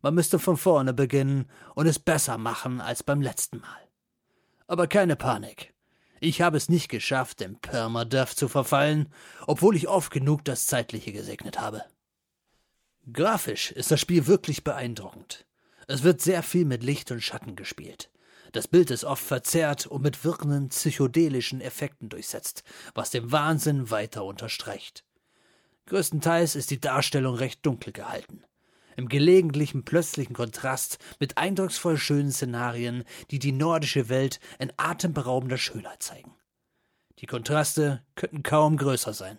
[0.00, 3.88] Man müsste von vorne beginnen und es besser machen als beim letzten Mal.
[4.66, 5.72] Aber keine Panik.
[6.20, 9.12] Ich habe es nicht geschafft, dem Permadeath zu verfallen,
[9.46, 11.84] obwohl ich oft genug das Zeitliche gesegnet habe.
[13.12, 15.46] Grafisch ist das Spiel wirklich beeindruckend.
[15.86, 18.10] Es wird sehr viel mit Licht und Schatten gespielt.
[18.52, 22.64] Das Bild ist oft verzerrt und mit wirkenden psychedelischen Effekten durchsetzt,
[22.94, 25.04] was den Wahnsinn weiter unterstreicht.
[25.86, 28.42] Größtenteils ist die Darstellung recht dunkel gehalten.
[28.98, 36.02] Im gelegentlichen plötzlichen Kontrast mit eindrucksvoll schönen Szenarien, die die nordische Welt in atemberaubender Schönheit
[36.02, 36.34] zeigen.
[37.20, 39.38] Die Kontraste könnten kaum größer sein.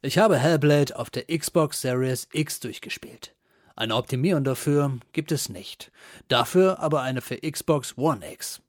[0.00, 3.34] Ich habe Hellblade auf der Xbox Series X durchgespielt.
[3.74, 5.92] Eine Optimierung dafür gibt es nicht.
[6.28, 8.62] Dafür aber eine für Xbox One X.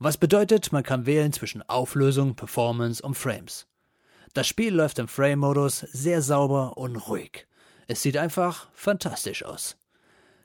[0.00, 3.68] Was bedeutet, man kann wählen zwischen Auflösung, Performance und Frames.
[4.34, 7.46] Das Spiel läuft im Frame-Modus sehr sauber und ruhig.
[7.86, 9.76] Es sieht einfach fantastisch aus.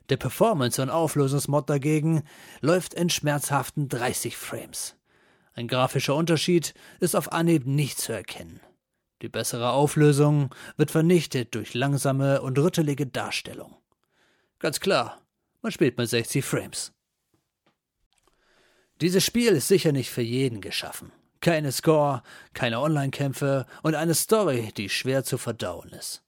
[0.08, 2.22] Der Performance- und Auflösungsmod dagegen
[2.60, 4.96] läuft in schmerzhaften 30 Frames.
[5.54, 8.60] Ein grafischer Unterschied ist auf Anhieb nicht zu erkennen.
[9.22, 13.76] Die bessere Auflösung wird vernichtet durch langsame und rüttelige Darstellung.
[14.58, 15.20] Ganz klar,
[15.60, 16.92] man spielt mit 60 Frames.
[19.00, 21.12] Dieses Spiel ist sicher nicht für jeden geschaffen.
[21.40, 22.22] Keine Score,
[22.54, 26.22] keine Online-Kämpfe und eine Story, die schwer zu verdauen ist.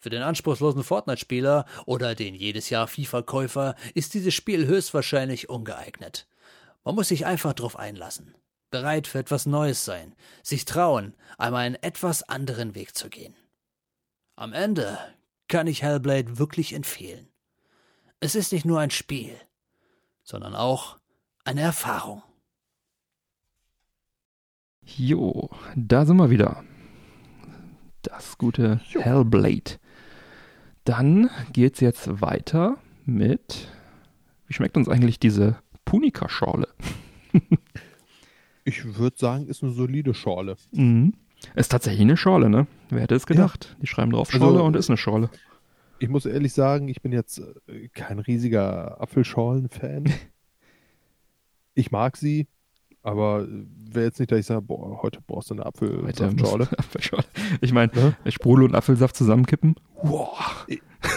[0.00, 6.26] Für den anspruchslosen Fortnite-Spieler oder den jedes Jahr FIFA-Käufer ist dieses Spiel höchstwahrscheinlich ungeeignet.
[6.84, 8.34] Man muss sich einfach drauf einlassen
[8.70, 13.34] bereit für etwas Neues sein, sich trauen, einmal einen etwas anderen Weg zu gehen.
[14.36, 14.98] Am Ende
[15.48, 17.28] kann ich Hellblade wirklich empfehlen.
[18.20, 19.34] Es ist nicht nur ein Spiel,
[20.22, 20.98] sondern auch
[21.44, 22.22] eine Erfahrung.
[24.82, 26.64] Jo, da sind wir wieder.
[28.02, 29.00] Das gute jo.
[29.00, 29.79] Hellblade.
[30.84, 33.68] Dann geht's jetzt weiter mit.
[34.46, 36.68] Wie schmeckt uns eigentlich diese Punika-Schorle?
[38.64, 40.56] Ich würde sagen, ist eine solide Schorle.
[40.72, 41.14] Mhm.
[41.54, 42.66] Ist tatsächlich eine Schorle, ne?
[42.90, 43.70] Wer hätte es gedacht?
[43.70, 43.76] Ja.
[43.82, 45.30] Die schreiben drauf Schorle also, und ist eine Schorle.
[45.98, 50.12] Ich muss ehrlich sagen, ich bin jetzt äh, kein riesiger Apfelschorlen-Fan.
[51.74, 52.46] ich mag sie,
[53.02, 56.68] aber wäre jetzt nicht, dass ich sage, boah, heute brauchst du eine Apfelsaftschorle.
[56.76, 57.24] Apfelschorle.
[57.60, 58.30] Ich meine, ja?
[58.30, 59.76] Sprudel und Apfelsaft zusammenkippen.
[60.02, 60.66] Wow.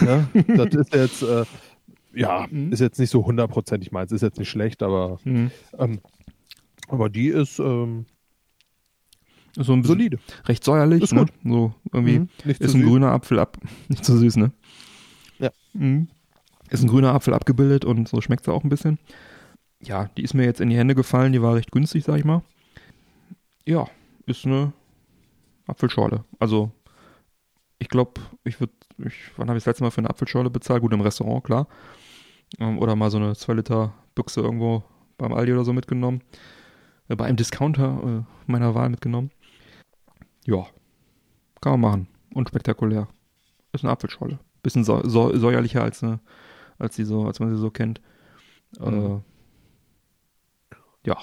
[0.00, 1.44] Ja, das ist jetzt, äh,
[2.14, 2.72] ja, mhm.
[2.72, 4.12] ist jetzt nicht so hundertprozentig meins.
[4.12, 5.50] Ist jetzt nicht schlecht, aber mhm.
[5.78, 6.00] ähm,
[6.88, 8.06] aber die ist ähm,
[9.56, 10.18] so ein solide.
[10.46, 11.26] Recht säuerlich, ist ne?
[11.44, 12.82] So irgendwie mhm, ist ein süß.
[12.82, 13.58] grüner Apfel ab.
[13.88, 14.52] Nicht so süß, ne?
[15.38, 15.50] Ja.
[15.74, 16.08] Mhm.
[16.70, 18.98] Ist ein grüner Apfel abgebildet und so schmeckt sie auch ein bisschen.
[19.84, 22.24] Ja, die ist mir jetzt in die Hände gefallen, die war recht günstig, sag ich
[22.24, 22.42] mal.
[23.66, 23.86] Ja,
[24.26, 24.72] ist eine
[25.66, 26.24] Apfelschorle.
[26.38, 26.70] Also,
[27.78, 28.72] ich glaube, ich würde,
[29.36, 30.80] wann habe ich das letzte Mal für eine Apfelschorle bezahlt?
[30.80, 31.68] Gut, im Restaurant, klar.
[32.58, 34.82] Ähm, oder mal so eine 2 Liter Büchse irgendwo
[35.18, 36.22] beim Aldi oder so mitgenommen.
[37.08, 39.30] Äh, bei einem Discounter äh, meiner Wahl mitgenommen.
[40.46, 40.66] Ja,
[41.60, 42.08] kann man machen.
[42.34, 43.08] Unspektakulär.
[43.72, 44.38] Ist eine Apfelschorle.
[44.62, 46.20] Bisschen so, so, säuerlicher als, eine,
[46.78, 48.00] als, die so, als man sie so kennt.
[48.80, 49.22] Äh, mhm.
[51.06, 51.16] Ja.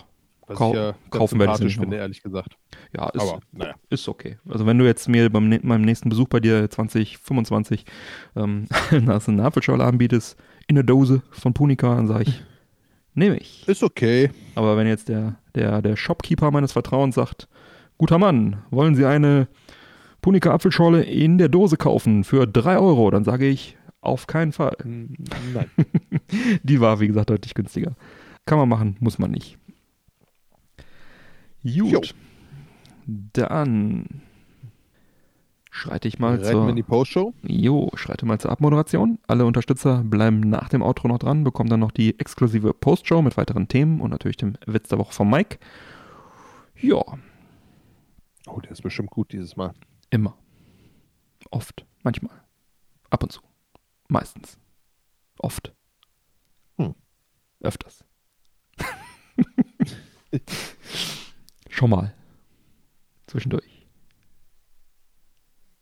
[0.48, 2.58] Was Kau ich ja kaufen werde ich finde, ehrlich gesagt.
[2.96, 3.76] Ja, ist, Aber, naja.
[3.90, 4.38] ist okay.
[4.50, 7.86] Also wenn du jetzt mir beim meinem nächsten Besuch bei dir 2025
[8.36, 12.44] ähm, eine Apfelschorle anbietest, in der Dose von Punika, dann sage ich,
[13.14, 13.68] nehme ich.
[13.68, 14.32] Ist okay.
[14.56, 17.48] Aber wenn jetzt der der, der Shopkeeper meines Vertrauens sagt,
[17.98, 19.48] guter Mann, wollen Sie eine
[20.22, 23.10] Punika Apfelschorle in der Dose kaufen für 3 Euro?
[23.12, 24.76] Dann sage ich, auf keinen Fall.
[24.84, 25.70] Nein.
[26.64, 27.96] Die war, wie gesagt, deutlich günstiger.
[28.46, 29.58] Kann man machen, muss man nicht.
[31.64, 31.74] Gut.
[31.74, 32.01] Jo.
[33.34, 34.22] Dann
[35.70, 36.70] schreite ich mal Reiten zur.
[36.70, 37.34] in die Postshow?
[37.43, 39.20] Jo, schreite mal zur Abmoderation.
[39.28, 43.38] Alle Unterstützer bleiben nach dem Outro noch dran, bekommen dann noch die exklusive Postshow mit
[43.38, 45.57] weiteren Themen und natürlich dem Witz der Woche von Mike.
[46.80, 47.01] Ja.
[48.47, 49.74] Oh, der ist bestimmt gut dieses Mal.
[50.09, 50.36] Immer.
[51.51, 51.86] Oft.
[52.03, 52.41] Manchmal.
[53.09, 53.41] Ab und zu.
[54.07, 54.57] Meistens.
[55.39, 55.74] Oft.
[56.78, 56.95] Hm.
[57.62, 58.03] Öfters.
[61.82, 62.14] Schon mal.
[63.26, 63.88] Zwischendurch.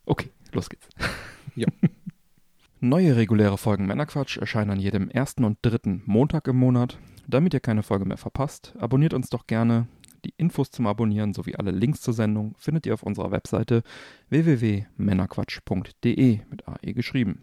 [0.06, 0.88] Okay, los geht's.
[1.56, 1.66] Ja.
[2.78, 6.98] Neue reguläre Folgen Männerquatsch erscheinen an jedem ersten und dritten Montag im Monat.
[7.26, 9.88] Damit ihr keine Folge mehr verpasst, abonniert uns doch gerne.
[10.24, 13.82] Die Infos zum Abonnieren sowie alle Links zur Sendung findet ihr auf unserer Webseite
[14.30, 17.42] www.männerquatsch.de mit AE geschrieben.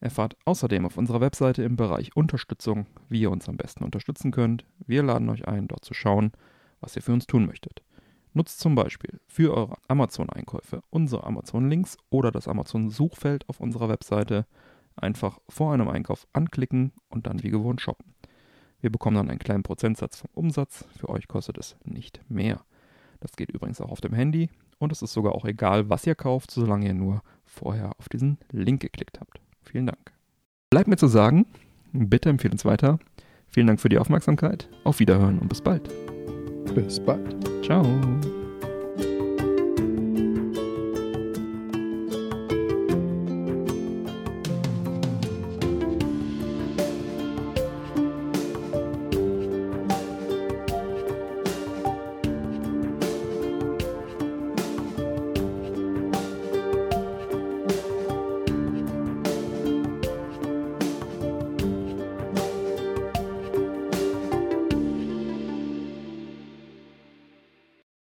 [0.00, 4.66] Erfahrt außerdem auf unserer Webseite im Bereich Unterstützung, wie ihr uns am besten unterstützen könnt.
[4.86, 6.32] Wir laden euch ein, dort zu schauen,
[6.80, 7.85] was ihr für uns tun möchtet.
[8.36, 14.44] Nutzt zum Beispiel für eure Amazon-Einkäufe unsere Amazon-Links oder das Amazon-Suchfeld auf unserer Webseite.
[14.94, 18.14] Einfach vor einem Einkauf anklicken und dann wie gewohnt shoppen.
[18.82, 20.84] Wir bekommen dann einen kleinen Prozentsatz vom Umsatz.
[20.98, 22.60] Für euch kostet es nicht mehr.
[23.20, 26.14] Das geht übrigens auch auf dem Handy und es ist sogar auch egal, was ihr
[26.14, 29.40] kauft, solange ihr nur vorher auf diesen Link geklickt habt.
[29.62, 30.12] Vielen Dank.
[30.68, 31.46] Bleibt mir zu sagen,
[31.94, 32.98] bitte empfehlt uns weiter.
[33.48, 34.68] Vielen Dank für die Aufmerksamkeit.
[34.84, 35.88] Auf Wiederhören und bis bald.
[36.74, 37.20] Bis bald.
[37.64, 37.84] Ciao.